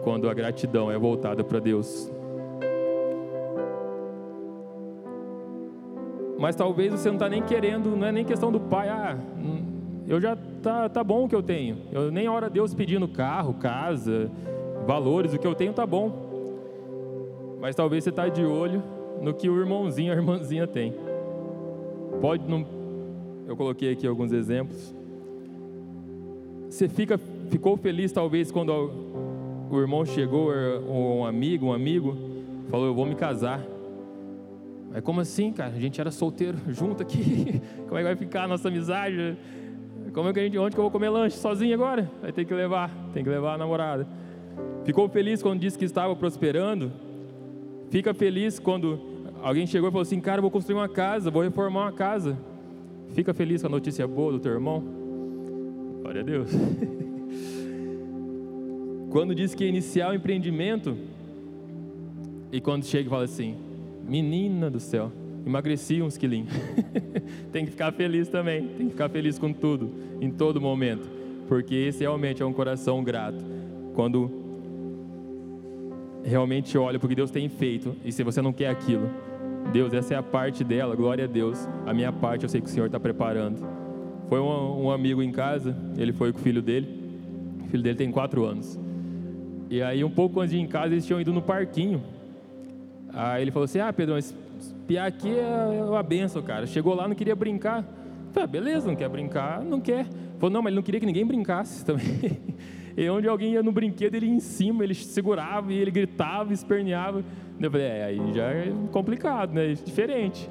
[0.03, 2.11] quando a gratidão é voltada para Deus.
[6.37, 9.17] Mas talvez você não está nem querendo, não é nem questão do pai, ah,
[10.07, 11.77] eu já tá, tá bom o que eu tenho.
[11.91, 14.29] Eu nem hora Deus pedindo carro, casa,
[14.85, 17.57] valores, o que eu tenho tá bom.
[17.59, 18.81] Mas talvez você está de olho
[19.21, 20.93] no que o irmãozinho, a irmãzinha tem.
[22.21, 22.65] Pode não.
[23.47, 24.93] Eu coloquei aqui alguns exemplos.
[26.69, 27.19] Você fica,
[27.49, 28.71] ficou feliz talvez quando
[29.69, 30.51] o irmão chegou,
[30.87, 32.15] um amigo, um amigo,
[32.69, 33.65] falou: Eu vou me casar.
[34.91, 35.71] Mas como assim, cara?
[35.75, 37.61] A gente era solteiro junto aqui.
[37.87, 39.37] Como é que vai ficar a nossa amizade?
[40.11, 42.09] Como é que a gente, onde que eu vou comer lanche sozinho agora?
[42.21, 44.07] Vai ter que levar, tem que levar a namorada.
[44.83, 46.91] Ficou feliz quando disse que estava prosperando?
[47.89, 48.99] Fica feliz quando
[49.41, 52.37] alguém chegou e falou assim: Cara, vou construir uma casa, vou reformar uma casa.
[53.13, 54.83] Fica feliz com a notícia boa do teu irmão?
[56.01, 56.49] Glória a Deus.
[59.11, 60.95] quando diz que ia iniciar o empreendimento,
[62.51, 63.55] e quando chega e fala assim:
[64.07, 65.11] Menina do céu,
[65.45, 66.51] emagreci uns quilinhos.
[67.51, 71.09] tem que ficar feliz também, tem que ficar feliz com tudo, em todo momento,
[71.47, 73.43] porque esse realmente é um coração grato.
[73.93, 74.31] Quando
[76.23, 79.09] realmente olha porque Deus tem feito, e se você não quer aquilo,
[79.71, 81.67] Deus, essa é a parte dela, glória a Deus.
[81.85, 83.59] A minha parte eu sei que o Senhor está preparando.
[84.27, 86.87] Foi um, um, amigo em casa, ele foi com o filho dele,
[87.65, 88.79] o filho dele tem quatro anos.
[89.69, 92.01] E aí, um pouco antes de ir em casa, eles tinham ido no parquinho.
[93.13, 94.33] Aí ele falou assim: Ah, Pedro, esse
[94.89, 96.65] piar aqui é uma benção, cara.
[96.65, 97.85] Chegou lá, não queria brincar.
[98.35, 100.07] Ah, beleza, não quer brincar, não quer.
[100.39, 102.41] Falou, não, mas ele não queria que ninguém brincasse também.
[102.97, 106.51] E onde alguém ia no brinquedo, ele ia em cima, ele segurava e ele gritava,
[106.51, 107.23] esperneava.
[107.59, 109.71] Eu falei, é, aí já é complicado, né?
[109.71, 110.49] É diferente.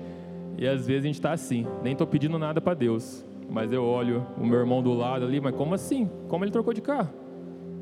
[0.57, 3.85] E às vezes a gente está assim, nem estou pedindo nada para Deus, mas eu
[3.85, 6.09] olho o meu irmão do lado ali, mas como assim?
[6.29, 7.11] Como ele trocou de carro?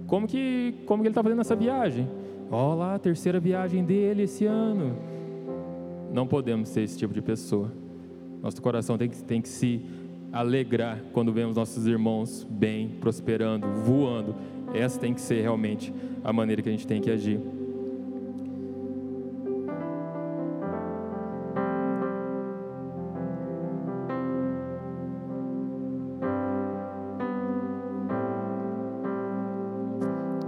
[0.06, 2.08] Como que, como que ele está fazendo essa viagem?
[2.50, 5.15] Olha lá, terceira viagem dele esse ano.
[6.12, 7.72] Não podemos ser esse tipo de pessoa.
[8.42, 9.84] Nosso coração tem que, tem que se
[10.32, 14.34] alegrar quando vemos nossos irmãos bem, prosperando, voando
[14.74, 15.92] essa tem que ser realmente
[16.22, 17.40] a maneira que a gente tem que agir.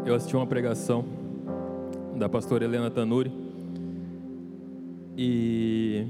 [0.04, 1.04] Eu assisti uma pregação
[2.16, 3.47] da pastora Helena Tanuri
[5.18, 6.06] e,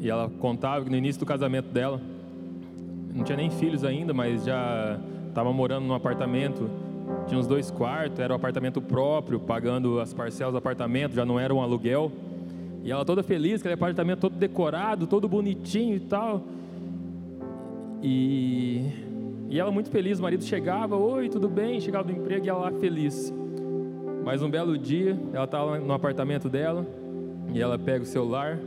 [0.00, 2.00] e ela contava que no início do casamento dela
[3.14, 6.68] não tinha nem filhos ainda, mas já estava morando num apartamento
[7.26, 11.38] tinha uns dois quartos, era um apartamento próprio, pagando as parcelas do apartamento, já não
[11.38, 12.10] era um aluguel.
[12.82, 16.42] E ela toda feliz, aquele apartamento todo decorado, todo bonitinho e tal.
[18.02, 18.84] E,
[19.48, 21.80] e ela muito feliz, o marido chegava, oi, tudo bem?
[21.80, 23.32] Chegava do emprego e ela lá feliz.
[24.24, 26.86] Mas um belo dia, ela estava no apartamento dela,
[27.54, 28.58] e ela pega o celular,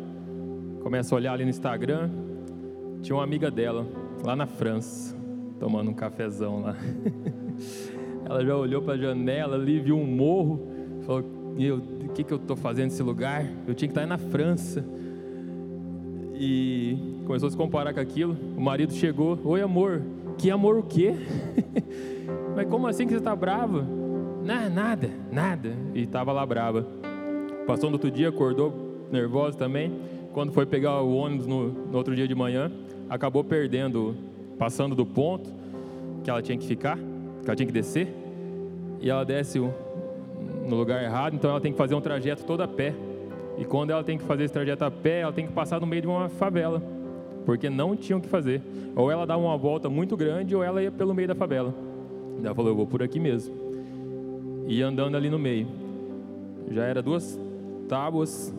[0.81, 2.09] começa a olhar ali no Instagram.
[3.01, 3.85] Tinha uma amiga dela,
[4.23, 5.15] lá na França,
[5.59, 6.75] tomando um cafezão lá.
[8.25, 10.67] Ela já olhou para a janela ali, viu um morro,
[11.05, 13.45] falou: o que, que eu estou fazendo nesse lugar?
[13.67, 14.83] Eu tinha que estar na França.
[16.33, 18.35] E começou a se comparar com aquilo.
[18.57, 20.01] O marido chegou: Oi, amor.
[20.37, 21.15] Que amor o quê?
[22.55, 23.83] Mas como assim que você está brava?
[24.43, 25.73] Não, nada, nada.
[25.93, 26.85] E estava lá brava.
[27.65, 29.91] Passou no outro dia, acordou nervosa também.
[30.33, 32.71] Quando foi pegar o ônibus no, no outro dia de manhã,
[33.09, 34.15] acabou perdendo,
[34.57, 35.49] passando do ponto
[36.23, 36.97] que ela tinha que ficar
[37.45, 38.07] que ela tinha que descer,
[38.99, 42.67] e ela desce no lugar errado, então ela tem que fazer um trajeto todo a
[42.67, 42.93] pé.
[43.57, 45.87] E quando ela tem que fazer esse trajeto a pé, ela tem que passar no
[45.87, 46.81] meio de uma favela,
[47.45, 48.61] porque não tinham que fazer.
[48.95, 51.73] Ou ela dava uma volta muito grande, ou ela ia pelo meio da favela.
[52.43, 53.53] Ela falou: Eu vou por aqui mesmo.
[54.67, 55.67] E andando ali no meio.
[56.71, 57.39] Já era duas
[57.87, 58.53] tábuas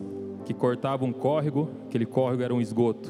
[0.45, 3.09] que cortavam um córrego, aquele córrego era um esgoto.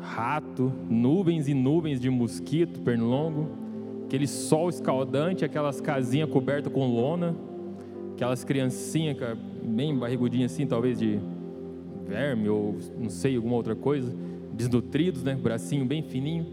[0.00, 3.62] Rato, nuvens e nuvens de mosquito, pernilongo
[4.12, 7.34] aquele sol escaldante, aquelas casinhas cobertas com lona,
[8.12, 9.16] aquelas criancinhas
[9.62, 11.18] bem barrigudinhas assim, talvez de
[12.06, 14.14] verme ou não sei, alguma outra coisa,
[14.52, 15.34] desnutridos, né?
[15.34, 16.46] Bracinho bem fininho.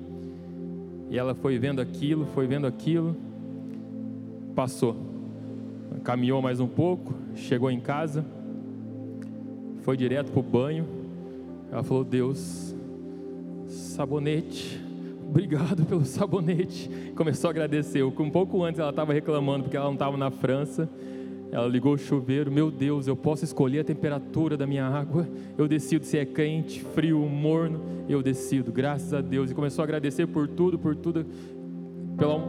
[1.10, 3.14] E ela foi vendo aquilo, foi vendo aquilo,
[4.56, 4.96] passou.
[6.04, 8.26] Caminhou mais um pouco, chegou em casa,
[9.82, 10.86] foi direto para o banho.
[11.72, 12.76] Ela falou: Deus,
[13.68, 14.80] sabonete,
[15.28, 16.90] obrigado pelo sabonete.
[17.16, 18.04] Começou a agradecer.
[18.04, 20.90] Um pouco antes ela estava reclamando porque ela não estava na França.
[21.52, 25.28] Ela ligou o chuveiro, meu Deus, eu posso escolher a temperatura da minha água.
[25.58, 27.82] Eu decido se é quente, frio, morno.
[28.08, 29.50] Eu decido, graças a Deus.
[29.50, 31.26] E começou a agradecer por tudo, por tudo.
[32.16, 32.48] Pela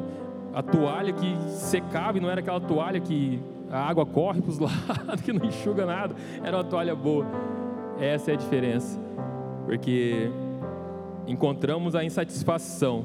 [0.55, 4.59] a toalha que secava e não era aquela toalha que a água corre para os
[4.61, 6.15] lados, que não enxuga nada.
[6.43, 7.27] Era uma toalha boa.
[8.01, 8.99] Essa é a diferença.
[9.65, 10.31] Porque
[11.27, 13.05] encontramos a insatisfação,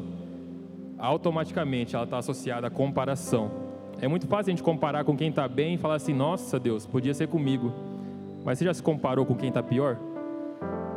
[0.98, 3.52] automaticamente ela está associada à comparação.
[4.02, 6.86] É muito fácil a gente comparar com quem está bem e falar assim: nossa Deus,
[6.86, 7.72] podia ser comigo.
[8.44, 9.98] Mas você já se comparou com quem está pior?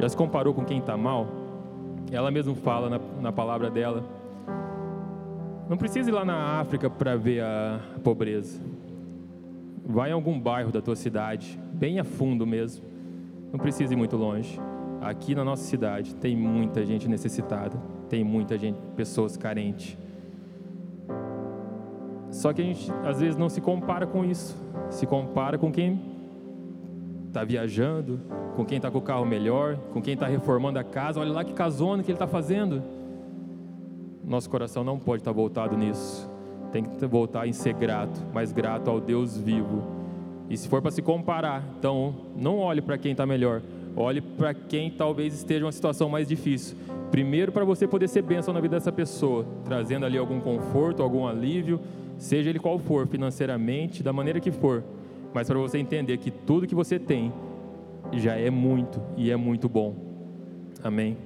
[0.01, 1.27] Já se comparou com quem está mal?
[2.11, 4.03] Ela mesma fala na, na palavra dela.
[5.69, 8.59] Não precisa ir lá na África para ver a pobreza.
[9.85, 12.85] Vai em algum bairro da tua cidade, bem a fundo mesmo.
[13.53, 14.59] Não precisa ir muito longe.
[15.01, 17.77] Aqui na nossa cidade tem muita gente necessitada,
[18.09, 19.97] tem muita gente, pessoas carentes.
[22.31, 24.57] Só que a gente às vezes não se compara com isso.
[24.89, 26.01] Se compara com quem
[27.27, 28.21] está viajando,
[28.57, 31.21] com quem está com o carro melhor, com quem está reformando a casa.
[31.21, 32.83] Olha lá que casona que ele está fazendo.
[34.29, 36.29] Nosso coração não pode estar voltado nisso.
[36.71, 39.83] Tem que voltar em ser grato, mas grato ao Deus vivo.
[40.51, 43.63] E se for para se comparar, então não olhe para quem está melhor,
[43.97, 46.77] olhe para quem talvez esteja em uma situação mais difícil.
[47.11, 51.27] Primeiro, para você poder ser bênção na vida dessa pessoa, trazendo ali algum conforto, algum
[51.27, 51.81] alívio,
[52.19, 54.85] seja ele qual for, financeiramente, da maneira que for,
[55.33, 57.33] mas para você entender que tudo que você tem
[58.13, 59.95] já é muito e é muito bom.
[60.83, 61.17] Amém.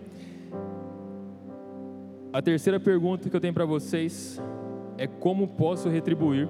[2.33, 4.40] A terceira pergunta que eu tenho para vocês
[4.97, 6.49] é como posso retribuir?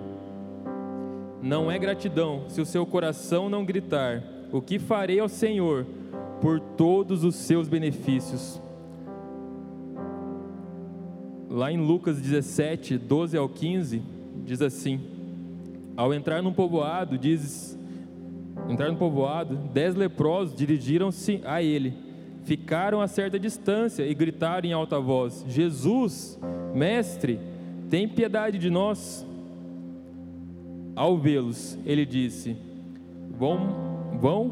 [1.43, 5.85] Não é gratidão se o seu coração não gritar: O que farei ao Senhor
[6.41, 8.63] por todos os seus benefícios?
[11.51, 14.03] Lá em Lucas 17, 12 ao 15,
[14.45, 15.01] diz assim:
[15.97, 17.79] ao entrar num povoado, diz,
[18.69, 21.93] entrar no povoado, dez leprosos dirigiram-se a ele,
[22.45, 26.39] ficaram a certa distância e gritaram em alta voz: Jesus,
[26.75, 27.39] mestre,
[27.91, 29.27] tem piedade de nós.
[30.95, 32.57] Ao vê-los, ele disse:
[33.39, 34.49] Vão, vão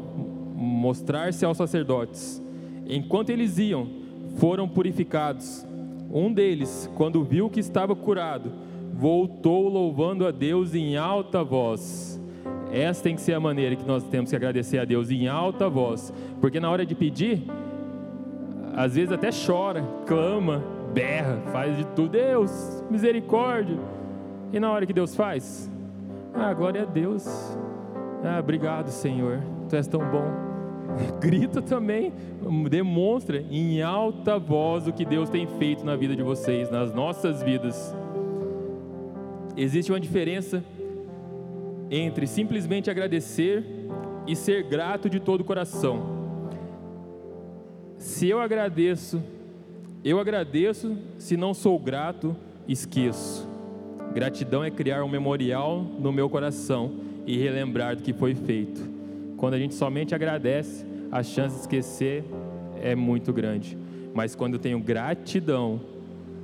[0.55, 2.41] mostrar-se aos sacerdotes.
[2.87, 3.87] Enquanto eles iam,
[4.37, 5.65] foram purificados.
[6.13, 8.51] Um deles, quando viu que estava curado,
[8.93, 12.19] voltou louvando a Deus em alta voz.
[12.71, 15.69] Essa tem que ser a maneira que nós temos que agradecer a Deus em alta
[15.69, 17.43] voz, porque na hora de pedir,
[18.75, 23.77] às vezes até chora, clama, berra, faz de tudo, Deus, misericórdia.
[24.53, 25.71] E na hora que Deus faz,
[26.33, 27.25] ah, glória a Deus,
[28.23, 30.51] ah, obrigado Senhor, Tu és tão bom.
[31.21, 32.11] Grita também,
[32.69, 37.41] demonstra em alta voz o que Deus tem feito na vida de vocês, nas nossas
[37.41, 37.95] vidas.
[39.55, 40.63] Existe uma diferença
[41.89, 43.65] entre simplesmente agradecer
[44.25, 46.10] e ser grato de todo o coração.
[48.01, 49.21] Se eu agradeço,
[50.03, 52.35] eu agradeço, se não sou grato,
[52.67, 53.47] esqueço.
[54.11, 56.93] Gratidão é criar um memorial no meu coração
[57.27, 58.81] e relembrar do que foi feito.
[59.37, 62.25] Quando a gente somente agradece, a chance de esquecer
[62.81, 63.77] é muito grande.
[64.15, 65.79] Mas quando eu tenho gratidão,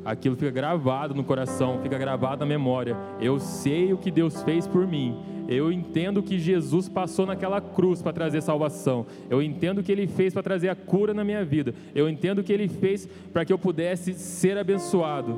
[0.06, 2.96] aquilo fica gravado no coração, fica gravado na memória.
[3.20, 5.17] Eu sei o que Deus fez por mim.
[5.48, 9.06] Eu entendo que Jesus passou naquela cruz para trazer salvação.
[9.30, 11.74] Eu entendo que ele fez para trazer a cura na minha vida.
[11.96, 15.38] Eu entendo o que ele fez para que eu pudesse ser abençoado.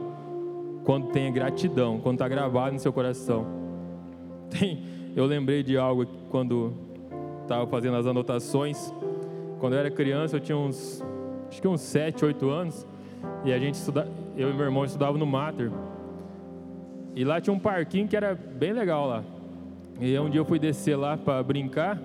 [0.84, 3.45] Quando tem gratidão, quando está gravado no seu coração.
[4.50, 4.84] Tem,
[5.15, 6.74] eu lembrei de algo quando
[7.43, 8.91] estava fazendo as anotações.
[9.60, 11.04] Quando eu era criança, eu tinha uns,
[11.50, 12.88] acho que uns 7, 8 anos.
[13.45, 13.78] E a gente
[14.36, 15.69] eu e meu irmão estudava no Mater.
[17.15, 19.24] E lá tinha um parquinho que era bem legal lá.
[19.99, 22.01] E um dia eu fui descer lá para brincar.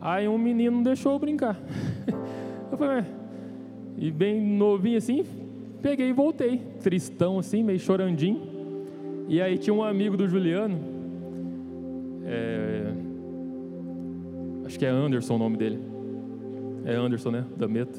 [0.00, 1.60] Aí um menino deixou eu brincar.
[2.70, 3.04] eu falei,
[3.96, 5.24] e bem novinho assim,
[5.82, 6.58] peguei e voltei.
[6.80, 8.40] Tristão assim, meio chorandinho.
[9.28, 10.78] E aí tinha um amigo do Juliano.
[12.24, 12.92] É,
[14.64, 15.80] acho que é Anderson o nome dele.
[16.84, 17.44] É Anderson, né?
[17.56, 17.98] Da Meta.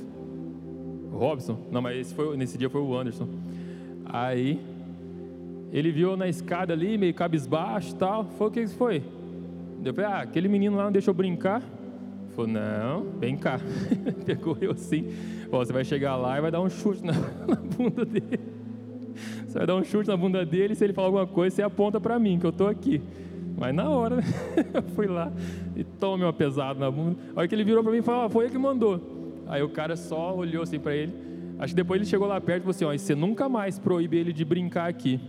[1.11, 1.57] Robson?
[1.69, 3.27] Não, mas foi, nesse dia foi o Anderson.
[4.05, 4.59] Aí
[5.71, 8.25] ele viu na escada ali, meio cabisbaixo e tal.
[8.25, 9.03] Foi o que foi?
[9.83, 11.61] Eu falei, ah, aquele menino lá não deixou brincar.
[12.31, 13.59] Falou, não, vem cá.
[14.25, 15.07] Pegou eu assim.
[15.49, 17.13] Você vai chegar lá e vai dar um chute na,
[17.47, 18.39] na, bunda dele.
[19.47, 21.99] Você vai dar um chute na bunda dele, se ele falar alguma coisa, você aponta
[21.99, 23.01] para mim, que eu estou aqui.
[23.57, 24.19] Mas na hora,
[24.73, 25.31] eu fui lá
[25.75, 27.17] e tome uma pesada na bunda.
[27.35, 29.01] A hora que ele virou para mim e falou, ah, foi ele que mandou.
[29.47, 31.13] Aí o cara só olhou assim para ele.
[31.57, 34.15] Acho que depois ele chegou lá perto e falou assim: ó, você nunca mais proíbe
[34.15, 35.19] ele de brincar aqui.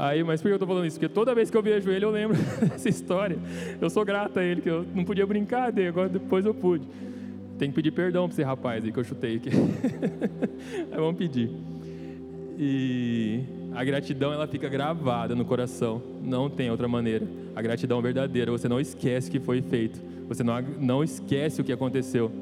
[0.00, 0.98] Aí, mas por que eu estou falando isso?
[0.98, 2.34] Porque toda vez que eu vejo ele, eu lembro
[2.66, 3.36] dessa história.
[3.78, 6.88] Eu sou grato a ele, que eu não podia brincar dele, agora depois eu pude.
[7.58, 9.50] Tem que pedir perdão para esse rapaz aí que eu chutei aqui.
[10.90, 11.50] aí vamos pedir.
[12.58, 13.42] E
[13.74, 17.26] a gratidão ela fica gravada no coração, não tem outra maneira.
[17.54, 21.64] A gratidão verdadeira, você não esquece o que foi feito, você não, não esquece o
[21.64, 22.32] que aconteceu.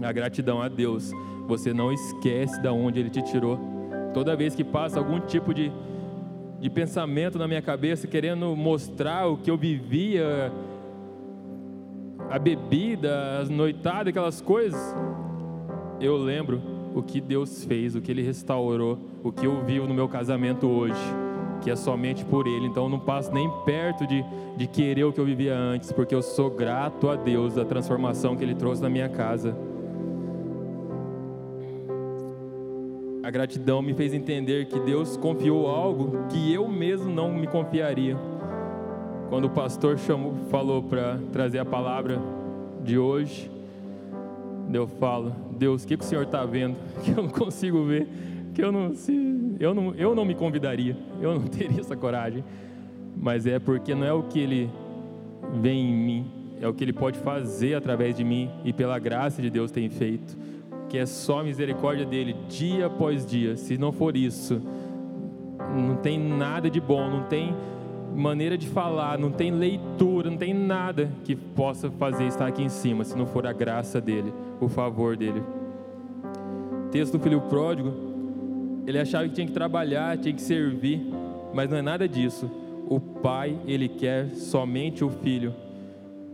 [0.00, 1.10] A gratidão a Deus.
[1.48, 3.58] Você não esquece de onde Ele te tirou.
[4.14, 5.72] Toda vez que passa algum tipo de,
[6.62, 10.52] de pensamento na minha cabeça, querendo mostrar o que eu vivia,
[12.30, 14.80] a bebida, as noitadas, aquelas coisas,
[16.00, 16.62] eu lembro
[16.94, 20.68] o que Deus fez, o que Ele restaurou, o que eu vivo no meu casamento
[20.68, 21.02] hoje,
[21.60, 22.68] que é somente por Ele.
[22.68, 24.24] Então eu não passo nem perto de,
[24.56, 28.36] de querer o que eu vivia antes, porque eu sou grato a Deus da transformação
[28.36, 29.56] que Ele trouxe na minha casa.
[33.32, 38.14] Gratidão me fez entender que Deus confiou algo que eu mesmo não me confiaria.
[39.30, 42.20] Quando o pastor chamou, falou para trazer a palavra
[42.84, 43.50] de hoje,
[44.70, 46.76] eu falo, Deus, o que, que o Senhor está vendo?
[47.02, 48.06] Que eu não consigo ver,
[48.54, 52.44] que eu não, se, eu não, eu não me convidaria, eu não teria essa coragem.
[53.16, 54.70] Mas é porque não é o que Ele
[55.54, 56.30] vê em mim,
[56.60, 59.88] é o que Ele pode fazer através de mim e pela graça de Deus tem
[59.88, 60.36] feito
[60.92, 63.56] que é só misericórdia dele dia após dia.
[63.56, 64.60] Se não for isso,
[65.74, 67.56] não tem nada de bom, não tem
[68.14, 72.68] maneira de falar, não tem leitura, não tem nada que possa fazer estar aqui em
[72.68, 75.42] cima, se não for a graça dele, o favor dele.
[76.90, 77.94] texto do filho pródigo,
[78.86, 81.00] ele achava que tinha que trabalhar, tinha que servir,
[81.54, 82.50] mas não é nada disso.
[82.86, 85.54] O pai, ele quer somente o filho.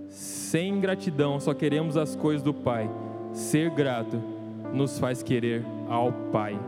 [0.08, 2.90] Sem gratidão, só queremos as coisas do pai.
[3.32, 4.36] Ser grato
[4.72, 6.58] nos faz querer ao Pai.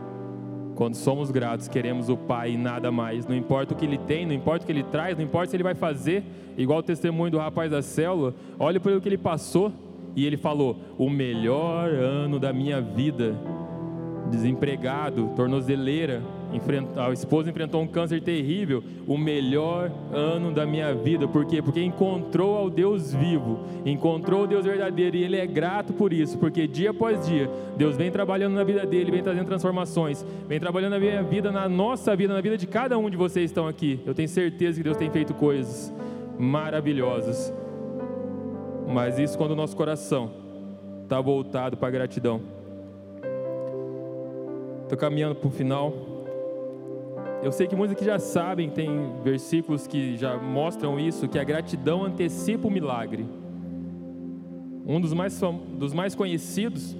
[0.75, 3.27] Quando somos gratos, queremos o Pai e nada mais.
[3.27, 5.55] Não importa o que ele tem, não importa o que ele traz, não importa se
[5.55, 6.23] ele vai fazer,
[6.57, 8.33] igual o testemunho do rapaz da célula.
[8.57, 9.71] Olha por o que ele passou
[10.15, 13.35] e ele falou: O melhor ano da minha vida.
[14.29, 16.21] Desempregado, tornozeleira,
[16.97, 21.27] a esposa enfrentou um câncer terrível, o melhor ano da minha vida.
[21.27, 21.61] Por quê?
[21.61, 26.37] Porque encontrou ao Deus vivo, encontrou o Deus verdadeiro e ele é grato por isso,
[26.37, 30.91] porque dia após dia Deus vem trabalhando na vida dele, vem trazendo transformações, vem trabalhando
[30.91, 33.67] na minha vida, na nossa vida, na vida de cada um de vocês que estão
[33.67, 33.99] aqui.
[34.05, 35.93] Eu tenho certeza que Deus tem feito coisas
[36.37, 37.53] maravilhosas.
[38.87, 40.31] Mas isso quando o nosso coração
[41.03, 42.41] está voltado para a gratidão.
[44.83, 46.10] Estou caminhando para o final.
[47.43, 48.89] Eu sei que muitos aqui já sabem, tem
[49.23, 53.25] versículos que já mostram isso, que a gratidão antecipa o milagre.
[54.85, 55.41] Um dos mais,
[55.75, 56.95] dos mais conhecidos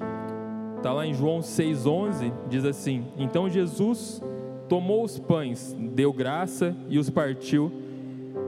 [0.77, 4.19] está lá em João 6,11, diz assim: Então Jesus
[4.67, 7.71] tomou os pães, deu graça e os partiu,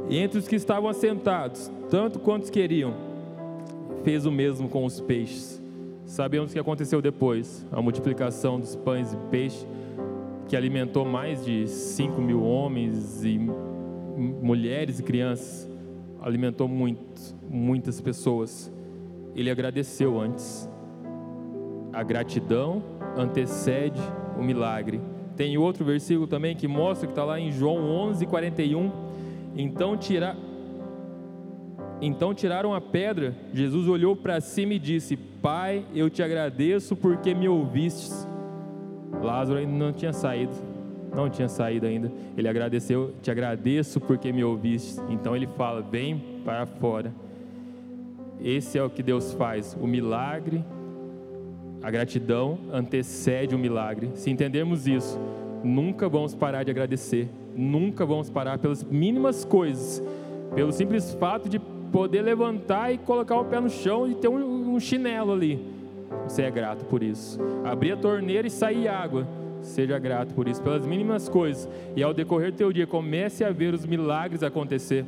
[0.10, 2.96] e entre os que estavam assentados, tanto quantos queriam,
[4.04, 5.62] fez o mesmo com os peixes.
[6.08, 9.68] Sabemos o que aconteceu depois, a multiplicação dos pães e peixes
[10.48, 13.40] que alimentou mais de 5 mil homens e
[14.18, 15.70] mulheres e crianças,
[16.22, 18.72] alimentou muitos, muitas pessoas.
[19.36, 20.70] Ele agradeceu antes.
[21.92, 22.84] A gratidão
[23.18, 24.02] antecede
[24.38, 25.02] o milagre.
[25.36, 28.92] Tem outro versículo também que mostra que está lá em João 11, 41.
[29.56, 30.36] Então, tira...
[32.02, 33.36] então tiraram a pedra.
[33.54, 38.28] Jesus olhou para cima e disse: Pai, eu te agradeço porque me ouvistes
[39.22, 40.54] Lázaro ainda não tinha saído,
[41.14, 42.12] não tinha saído ainda.
[42.38, 45.02] Ele agradeceu, te agradeço porque me ouviste.
[45.10, 47.14] Então ele fala, vem para fora.
[48.42, 49.78] Esse é o que Deus faz.
[49.80, 50.64] O milagre,
[51.82, 54.12] a gratidão antecede o milagre.
[54.16, 55.20] Se entendermos isso,
[55.64, 57.30] nunca vamos parar de agradecer.
[57.56, 60.02] Nunca vamos parar pelas mínimas coisas,
[60.56, 64.74] pelo simples fato de poder levantar e colocar o pé no chão e ter um,
[64.74, 65.73] um chinelo ali
[66.28, 67.40] você é grato por isso.
[67.64, 69.28] Abrir a torneira e sair água.
[69.62, 71.70] Seja grato por isso, pelas mínimas coisas.
[71.96, 75.06] E ao decorrer do teu dia, comece a ver os milagres acontecer.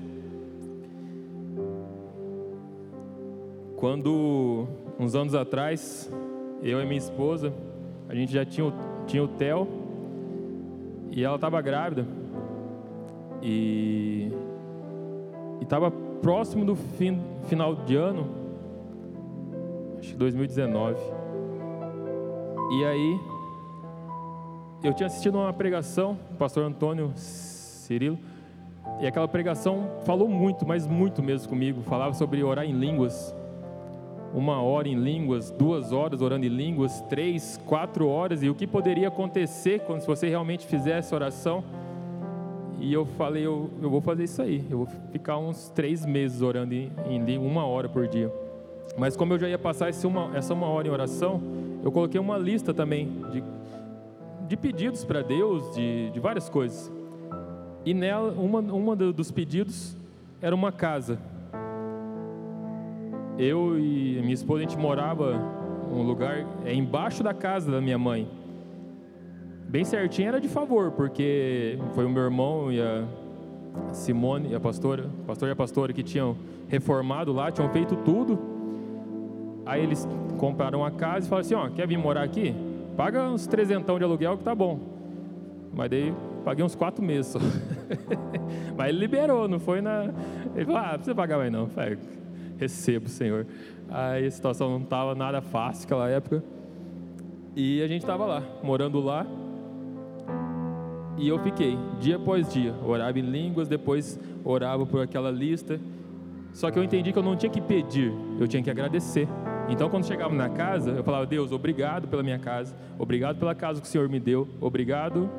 [3.75, 4.67] Quando,
[4.99, 6.09] uns anos atrás,
[6.63, 7.53] eu e minha esposa,
[8.07, 8.73] a gente já tinha,
[9.05, 9.67] tinha o Theo,
[11.11, 12.07] e ela estava grávida.
[13.41, 14.31] E
[15.61, 15.91] estava
[16.21, 18.44] próximo do fim, final de ano,
[20.05, 20.95] acho que 2019.
[22.77, 23.19] E aí,
[24.83, 28.19] eu tinha assistido uma pregação, o pastor Antônio Cirilo,
[29.01, 31.81] e aquela pregação falou muito, mas muito mesmo comigo.
[31.81, 33.35] Falava sobre orar em línguas.
[34.33, 38.67] Uma hora em línguas, duas horas orando em línguas, três, quatro horas, e o que
[38.67, 41.63] poderia acontecer quando se você realmente fizesse oração.
[42.79, 44.63] E eu falei, eu, eu vou fazer isso aí.
[44.69, 48.31] Eu vou ficar uns três meses orando em, em uma hora por dia.
[48.97, 51.41] Mas como eu já ia passar essa uma, essa uma hora em oração,
[51.83, 53.43] eu coloquei uma lista também de,
[54.47, 56.91] de pedidos para Deus, de, de várias coisas.
[57.85, 59.95] E nela, uma, uma dos pedidos
[60.41, 61.19] era uma casa.
[63.37, 65.39] Eu e minha esposa, a gente morava
[65.91, 68.27] um lugar é embaixo da casa da minha mãe.
[69.67, 73.03] Bem certinho era de favor, porque foi o meu irmão e a
[73.91, 78.54] Simone e a pastora, pastor e a pastora que tinham reformado lá, tinham feito tudo.
[79.65, 80.07] Aí eles
[80.37, 82.55] compraram a casa e falaram assim: ó, quer vir morar aqui?
[82.95, 84.79] Paga uns trezentão de aluguel que tá bom.
[85.73, 86.13] Mas daí
[86.43, 87.39] paguei uns quatro meses só.
[88.77, 90.11] Mas ele liberou, não foi na.
[90.55, 91.67] Ele falou: ah, não precisa pagar mais não.
[91.67, 91.97] falei,
[92.57, 93.45] recebo, Senhor.
[93.89, 96.43] Aí a situação não estava nada fácil naquela época.
[97.55, 99.25] E a gente estava lá, morando lá.
[101.17, 105.79] E eu fiquei, dia após dia, orava em línguas, depois orava por aquela lista.
[106.51, 109.27] Só que eu entendi que eu não tinha que pedir, eu tinha que agradecer.
[109.67, 113.81] Então, quando chegava na casa, eu falava: Deus, obrigado pela minha casa, obrigado pela casa
[113.81, 115.29] que o Senhor me deu, obrigado.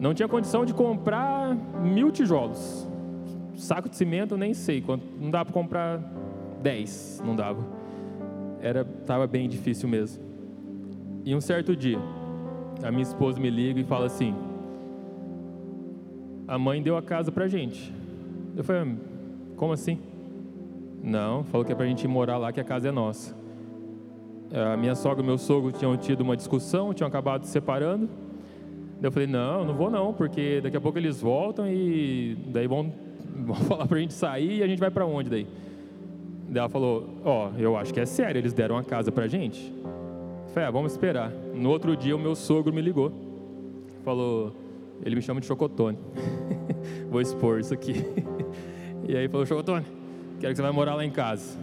[0.00, 2.88] Não tinha condição de comprar mil tijolos,
[3.56, 4.82] saco de cimento, nem sei
[5.20, 6.00] não dava para comprar
[6.60, 7.64] dez, não dava.
[8.60, 10.22] Era, estava bem difícil mesmo.
[11.24, 11.98] E um certo dia,
[12.82, 14.34] a minha esposa me liga e fala assim:
[16.48, 17.94] a mãe deu a casa para gente.
[18.56, 18.96] Eu falei:
[19.56, 19.98] como assim?
[21.02, 23.34] Não, falou que é para a gente ir morar lá, que a casa é nossa.
[24.52, 28.08] A minha sogra e meu sogro tinham tido uma discussão, tinham acabado se separando.
[29.02, 32.92] Eu falei, não, não vou não, porque daqui a pouco eles voltam e daí vão,
[33.34, 35.46] vão falar para a gente sair e a gente vai para onde daí?
[36.48, 39.24] Daí ela falou, ó, oh, eu acho que é sério, eles deram a casa para
[39.24, 39.72] a gente.
[40.52, 41.32] Falei, ah, vamos esperar.
[41.54, 43.10] No outro dia o meu sogro me ligou,
[44.04, 44.52] falou,
[45.02, 45.98] ele me chama de Chocotone.
[47.10, 48.04] vou expor isso aqui.
[49.08, 49.86] e aí falou, Chocotone,
[50.42, 51.56] quero que você vai morar lá em casa.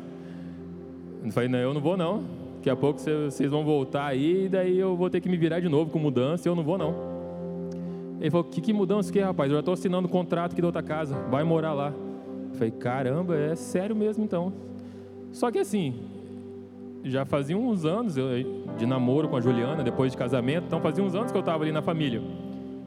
[1.22, 2.24] Eu falei, não, eu não vou não.
[2.56, 5.60] Daqui a pouco vocês vão voltar aí, e daí eu vou ter que me virar
[5.60, 6.96] de novo com mudança, eu não vou não.
[8.22, 9.50] Ele falou, que, que mudança que é, rapaz?
[9.50, 11.94] Eu já estou assinando um contrato aqui da outra casa, vai morar lá.
[12.52, 14.54] Eu falei, caramba, é sério mesmo então.
[15.34, 15.96] Só que assim,
[17.04, 18.16] já fazia uns anos
[18.78, 21.64] de namoro com a Juliana, depois de casamento, então fazia uns anos que eu estava
[21.64, 22.22] ali na família.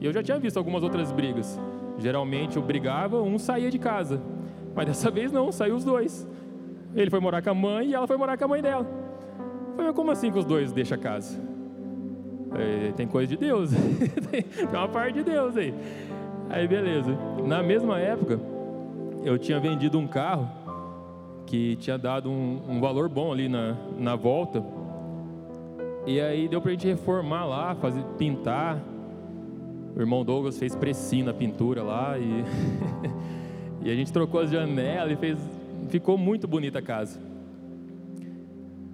[0.00, 1.60] E eu já tinha visto algumas outras brigas.
[1.98, 4.22] Geralmente eu brigava, um saía de casa.
[4.74, 6.26] Mas dessa vez não, saiu os dois.
[6.94, 8.86] Ele foi morar com a mãe e ela foi morar com a mãe dela.
[9.70, 11.38] Eu falei, como assim que os dois deixam a casa?
[12.54, 13.70] É, tem coisa de Deus,
[14.30, 15.74] tem uma parte de Deus aí.
[16.50, 17.16] Aí beleza.
[17.46, 18.38] Na mesma época,
[19.24, 20.48] eu tinha vendido um carro
[21.46, 24.62] que tinha dado um, um valor bom ali na, na volta.
[26.06, 28.78] E aí deu pra gente reformar lá, fazer, pintar.
[29.94, 32.44] O irmão Douglas fez precinho na pintura lá e
[33.84, 35.38] E a gente trocou as janelas e fez.
[35.88, 37.18] Ficou muito bonita a casa.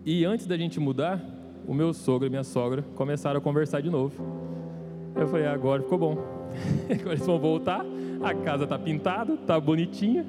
[0.05, 1.23] E antes da gente mudar,
[1.67, 4.15] o meu sogro e minha sogra começaram a conversar de novo.
[5.15, 6.17] Eu falei, agora ficou bom.
[6.89, 7.85] agora eles vão voltar,
[8.23, 10.25] a casa está pintada, está bonitinha.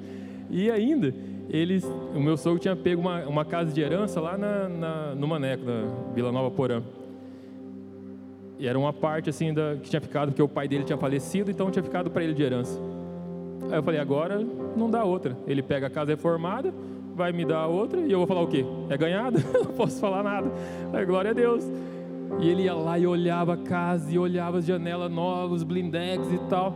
[0.50, 1.14] E ainda,
[1.48, 1.84] eles,
[2.14, 5.64] o meu sogro tinha pego uma, uma casa de herança lá na, na, no Maneco,
[5.64, 6.82] na Vila Nova Porã.
[8.58, 11.50] E era uma parte assim da, que tinha ficado, porque o pai dele tinha falecido,
[11.50, 12.78] então tinha ficado para ele de herança.
[13.70, 14.44] Aí eu falei, agora
[14.76, 15.36] não dá outra.
[15.46, 16.72] Ele pega a casa reformada,
[17.14, 18.64] vai me dar outra, e eu vou falar o quê?
[18.88, 19.38] É ganhado?
[19.52, 20.50] não posso falar nada.
[20.92, 21.64] Aí, glória a Deus.
[22.40, 26.38] E ele ia lá e olhava a casa, e olhava as janelas novas, blindex e
[26.48, 26.74] tal.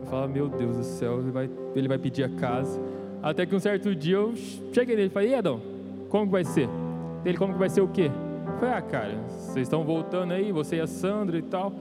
[0.00, 2.80] Eu falava, meu Deus do céu, ele vai, ele vai pedir a casa.
[3.22, 4.34] Até que um certo dia eu
[4.72, 5.60] cheguei nele e falei, e Adão,
[6.08, 6.68] como que vai ser?
[7.24, 8.10] Ele, como que vai ser o quê?
[8.46, 11.72] Eu falei, ah, cara, vocês estão voltando aí, você e a Sandra e tal.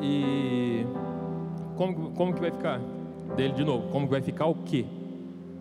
[0.00, 0.84] E
[1.76, 2.80] como, como que vai ficar?
[3.36, 4.84] Dele de novo, como vai ficar o quê?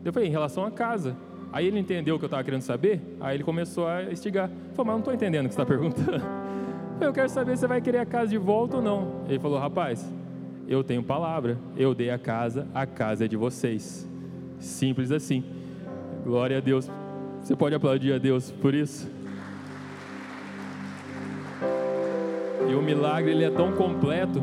[0.03, 1.15] Eu falei, em relação à casa.
[1.51, 4.49] Aí ele entendeu o que eu estava querendo saber, aí ele começou a estigar.
[4.49, 6.22] Eu falei, mas não estou entendendo o que você está perguntando.
[7.01, 9.24] Eu quero saber se você vai querer a casa de volta ou não.
[9.28, 10.07] Ele falou, rapaz,
[10.67, 14.07] eu tenho palavra, eu dei a casa, a casa é de vocês.
[14.59, 15.43] Simples assim.
[16.24, 16.88] Glória a Deus.
[17.41, 19.09] Você pode aplaudir a Deus por isso?
[22.69, 24.39] E o milagre ele é tão completo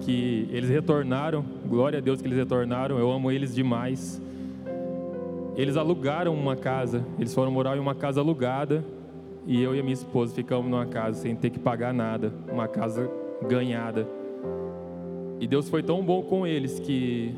[0.00, 4.20] que eles retornaram, glória a Deus que eles retornaram, eu amo eles demais.
[5.56, 8.84] Eles alugaram uma casa, eles foram morar em uma casa alugada
[9.46, 12.66] e eu e a minha esposa ficamos numa casa sem ter que pagar nada, uma
[12.66, 13.08] casa
[13.48, 14.06] ganhada.
[15.40, 17.34] E Deus foi tão bom com eles que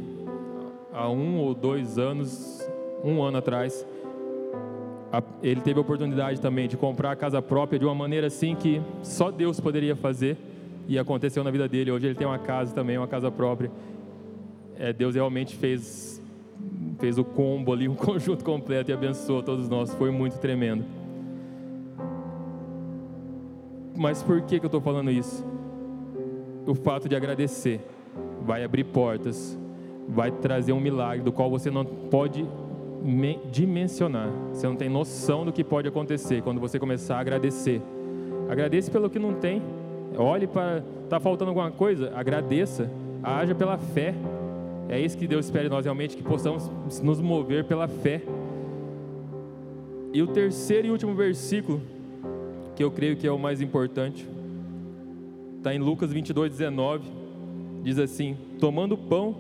[0.93, 2.67] há um ou dois anos,
[3.05, 3.87] um ano atrás,
[5.43, 8.81] ele teve a oportunidade também de comprar a casa própria de uma maneira assim que
[9.03, 10.37] só Deus poderia fazer
[10.89, 11.91] e aconteceu na vida dele.
[11.91, 13.71] Hoje ele tem uma casa também, uma casa própria.
[14.79, 16.23] É, Deus realmente fez,
[16.99, 19.95] fez o combo ali, um conjunto completo e abençoou todos nós.
[19.95, 20.85] Foi muito tremendo.
[23.97, 25.45] Mas por que, que eu estou falando isso?
[26.67, 27.81] O fato de agradecer
[28.43, 29.59] vai abrir portas,
[30.09, 32.47] vai trazer um milagre do qual você não pode
[33.51, 34.31] dimensionar.
[34.53, 37.81] Você não tem noção do que pode acontecer quando você começar a agradecer.
[38.49, 39.63] Agradeça pelo que não tem.
[40.17, 42.91] Olhe para está faltando alguma coisa, agradeça.
[43.23, 44.15] Haja pela fé.
[44.89, 46.71] É isso que Deus espera de nós realmente que possamos
[47.03, 48.23] nos mover pela fé.
[50.13, 51.83] E o terceiro e último versículo,
[52.75, 54.27] que eu creio que é o mais importante,
[55.59, 57.05] está em Lucas 22, 19.
[57.83, 59.37] Diz assim: Tomando o pão,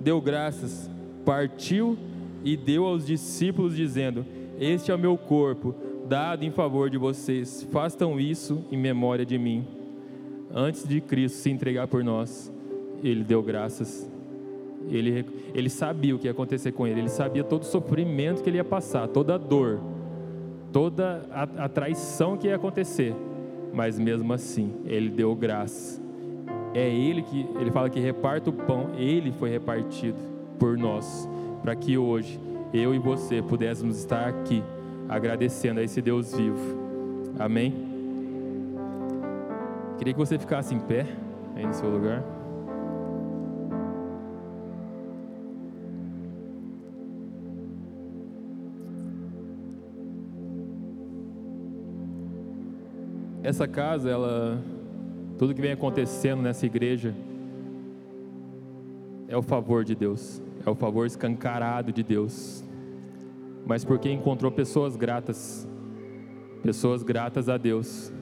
[0.00, 0.90] deu graças,
[1.24, 1.96] partiu
[2.44, 4.26] e deu aos discípulos, dizendo:
[4.58, 5.74] Este é o meu corpo,
[6.08, 7.66] dado em favor de vocês.
[7.70, 9.64] Façam isso em memória de mim.
[10.52, 12.52] Antes de Cristo se entregar por nós,
[13.02, 14.17] ele deu graças.
[14.90, 18.50] Ele, ele sabia o que ia acontecer com ele, ele sabia todo o sofrimento que
[18.50, 19.80] ele ia passar, toda a dor,
[20.72, 23.14] toda a, a traição que ia acontecer,
[23.72, 26.00] mas mesmo assim, ele deu graças.
[26.74, 30.18] É ele que, ele fala que reparta o pão, ele foi repartido
[30.58, 31.28] por nós
[31.62, 32.38] para que hoje
[32.72, 34.62] eu e você pudéssemos estar aqui
[35.08, 36.78] agradecendo a esse Deus vivo.
[37.38, 37.74] Amém?
[39.96, 41.06] Queria que você ficasse em pé
[41.56, 42.37] aí no seu lugar.
[53.48, 54.62] Essa casa, ela,
[55.38, 57.14] tudo que vem acontecendo nessa igreja
[59.26, 62.62] é o favor de Deus é o favor escancarado de Deus,
[63.66, 65.66] mas porque encontrou pessoas gratas,
[66.62, 68.12] pessoas gratas a Deus.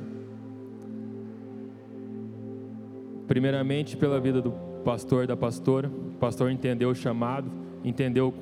[3.27, 4.53] Primeiramente pela vida do
[4.85, 7.51] pastor e da pastora, o pastor entendeu o chamado,
[7.83, 8.33] entendeu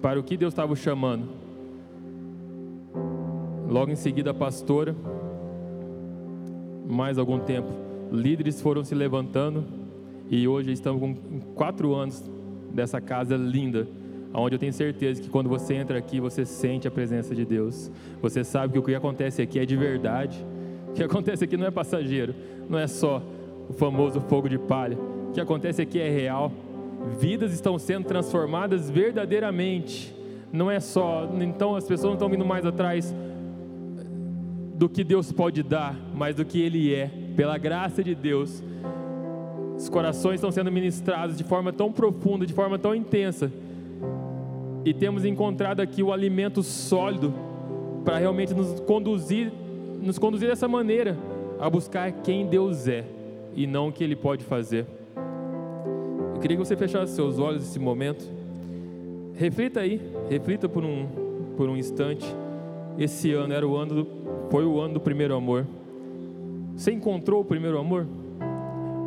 [0.00, 1.28] para o que Deus estava chamando.
[3.68, 4.96] Logo em seguida, a pastora,
[6.86, 7.68] mais algum tempo,
[8.10, 9.64] líderes foram se levantando
[10.30, 11.14] e hoje estamos com
[11.54, 12.22] quatro anos
[12.72, 13.86] dessa casa linda,
[14.32, 17.90] onde eu tenho certeza que quando você entra aqui, você sente a presença de Deus.
[18.20, 20.44] Você sabe que o que acontece aqui é de verdade.
[20.92, 22.34] O que acontece aqui não é passageiro,
[22.68, 23.22] não é só
[23.66, 24.98] o famoso fogo de palha.
[25.30, 26.52] O que acontece aqui é real.
[27.18, 30.14] Vidas estão sendo transformadas verdadeiramente.
[30.52, 33.14] Não é só, então as pessoas não estão vindo mais atrás
[34.82, 38.60] do que Deus pode dar, mas do que Ele é, pela graça de Deus
[39.76, 43.52] os corações estão sendo ministrados de forma tão profunda, de forma tão intensa.
[44.84, 47.32] E temos encontrado aqui o alimento sólido
[48.04, 49.52] para realmente nos conduzir,
[50.02, 51.16] nos conduzir dessa maneira
[51.60, 53.04] a buscar quem Deus é
[53.54, 54.84] e não o que Ele pode fazer.
[56.34, 58.28] Eu queria que você fechasse seus olhos nesse momento.
[59.36, 61.06] Reflita aí, reflita por um,
[61.56, 62.41] por um instante.
[62.98, 64.08] Esse ano era o ano, do,
[64.50, 65.66] foi o ano do primeiro amor.
[66.76, 68.06] Você encontrou o primeiro amor?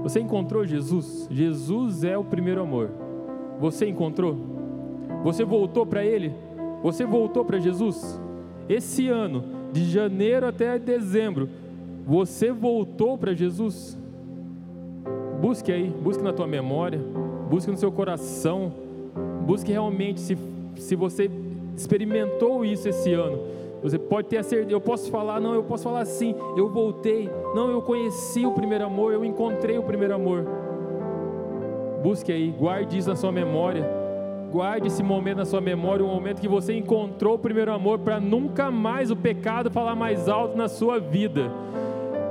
[0.03, 1.27] Você encontrou Jesus?
[1.31, 2.91] Jesus é o primeiro amor.
[3.59, 4.37] Você encontrou?
[5.23, 6.31] Você voltou para Ele?
[6.83, 8.19] Você voltou para Jesus?
[8.67, 11.49] Esse ano, de janeiro até dezembro,
[12.05, 13.97] você voltou para Jesus?
[15.41, 16.99] Busque aí, busque na tua memória,
[17.49, 18.71] busque no seu coração,
[19.45, 20.37] busque realmente se,
[20.77, 21.29] se você
[21.75, 23.55] experimentou isso esse ano
[23.85, 27.29] você pode ter a certeza, eu posso falar, não, eu posso falar assim, eu voltei,
[27.53, 30.43] não, eu conheci o primeiro amor, eu encontrei o primeiro amor.
[32.01, 33.87] Busque aí, guarde isso na sua memória.
[34.51, 38.19] Guarde esse momento na sua memória, um momento que você encontrou o primeiro amor, para
[38.19, 41.51] nunca mais o pecado falar mais alto na sua vida.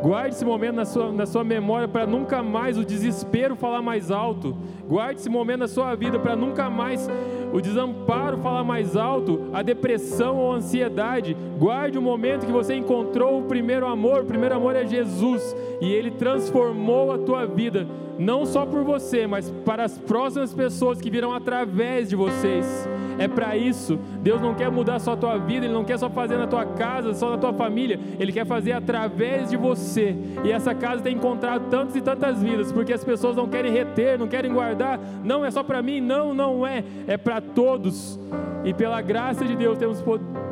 [0.02, 4.10] Guarde esse momento na sua, na sua memória para nunca mais o desespero falar mais
[4.10, 4.56] alto.
[4.88, 7.08] Guarde esse momento na sua vida para nunca mais
[7.54, 11.36] o desamparo falar mais alto, a depressão ou a ansiedade.
[11.56, 14.22] Guarde o momento que você encontrou o primeiro amor.
[14.22, 17.86] O primeiro amor é Jesus e ele transformou a tua vida,
[18.18, 22.88] não só por você, mas para as próximas pessoas que virão através de vocês.
[23.18, 23.98] É para isso.
[24.20, 26.64] Deus não quer mudar só a tua vida, ele não quer só fazer na tua
[26.64, 30.16] casa, só na tua família, ele quer fazer através de você.
[30.44, 34.18] E essa casa tem encontrado tantas e tantas vidas, porque as pessoas não querem reter,
[34.18, 34.98] não querem guardar.
[35.22, 36.84] Não é só para mim, não, não é.
[37.06, 38.18] É para todos.
[38.64, 40.02] E pela graça de Deus temos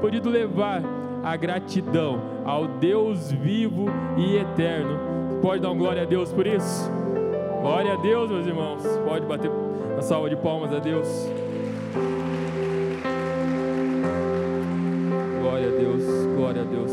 [0.00, 0.82] podido levar
[1.22, 3.86] a gratidão ao Deus vivo
[4.16, 4.98] e eterno.
[5.40, 6.90] Pode dar uma glória a Deus por isso?
[7.60, 8.82] Glória a Deus, meus irmãos.
[9.04, 11.08] Pode bater uma salva de palmas a Deus.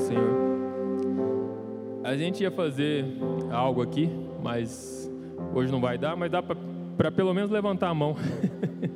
[0.10, 0.50] Senhor.
[2.04, 3.06] A gente ia fazer
[3.52, 4.10] algo aqui,
[4.42, 5.08] mas
[5.54, 8.16] hoje não vai dar, mas dá para pelo menos levantar a mão.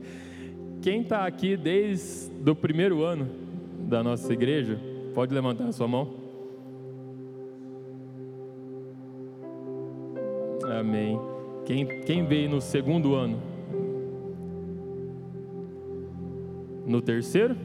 [0.81, 3.29] Quem está aqui desde o primeiro ano
[3.87, 4.79] da nossa igreja,
[5.13, 6.15] pode levantar a sua mão.
[10.79, 11.19] Amém.
[11.65, 13.39] Quem, quem veio no segundo ano?
[16.87, 17.55] No terceiro?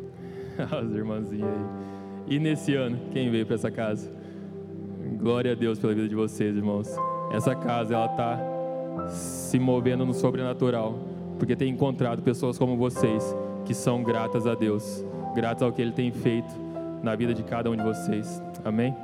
[0.58, 1.89] As irmãzinhas aí.
[2.26, 4.10] E nesse ano, quem veio para essa casa?
[5.18, 6.88] Glória a Deus pela vida de vocês, irmãos.
[7.32, 8.38] Essa casa, ela está
[9.08, 10.98] se movendo no sobrenatural,
[11.38, 15.04] porque tem encontrado pessoas como vocês, que são gratas a Deus,
[15.34, 16.54] gratas ao que Ele tem feito
[17.02, 18.42] na vida de cada um de vocês.
[18.64, 18.94] Amém?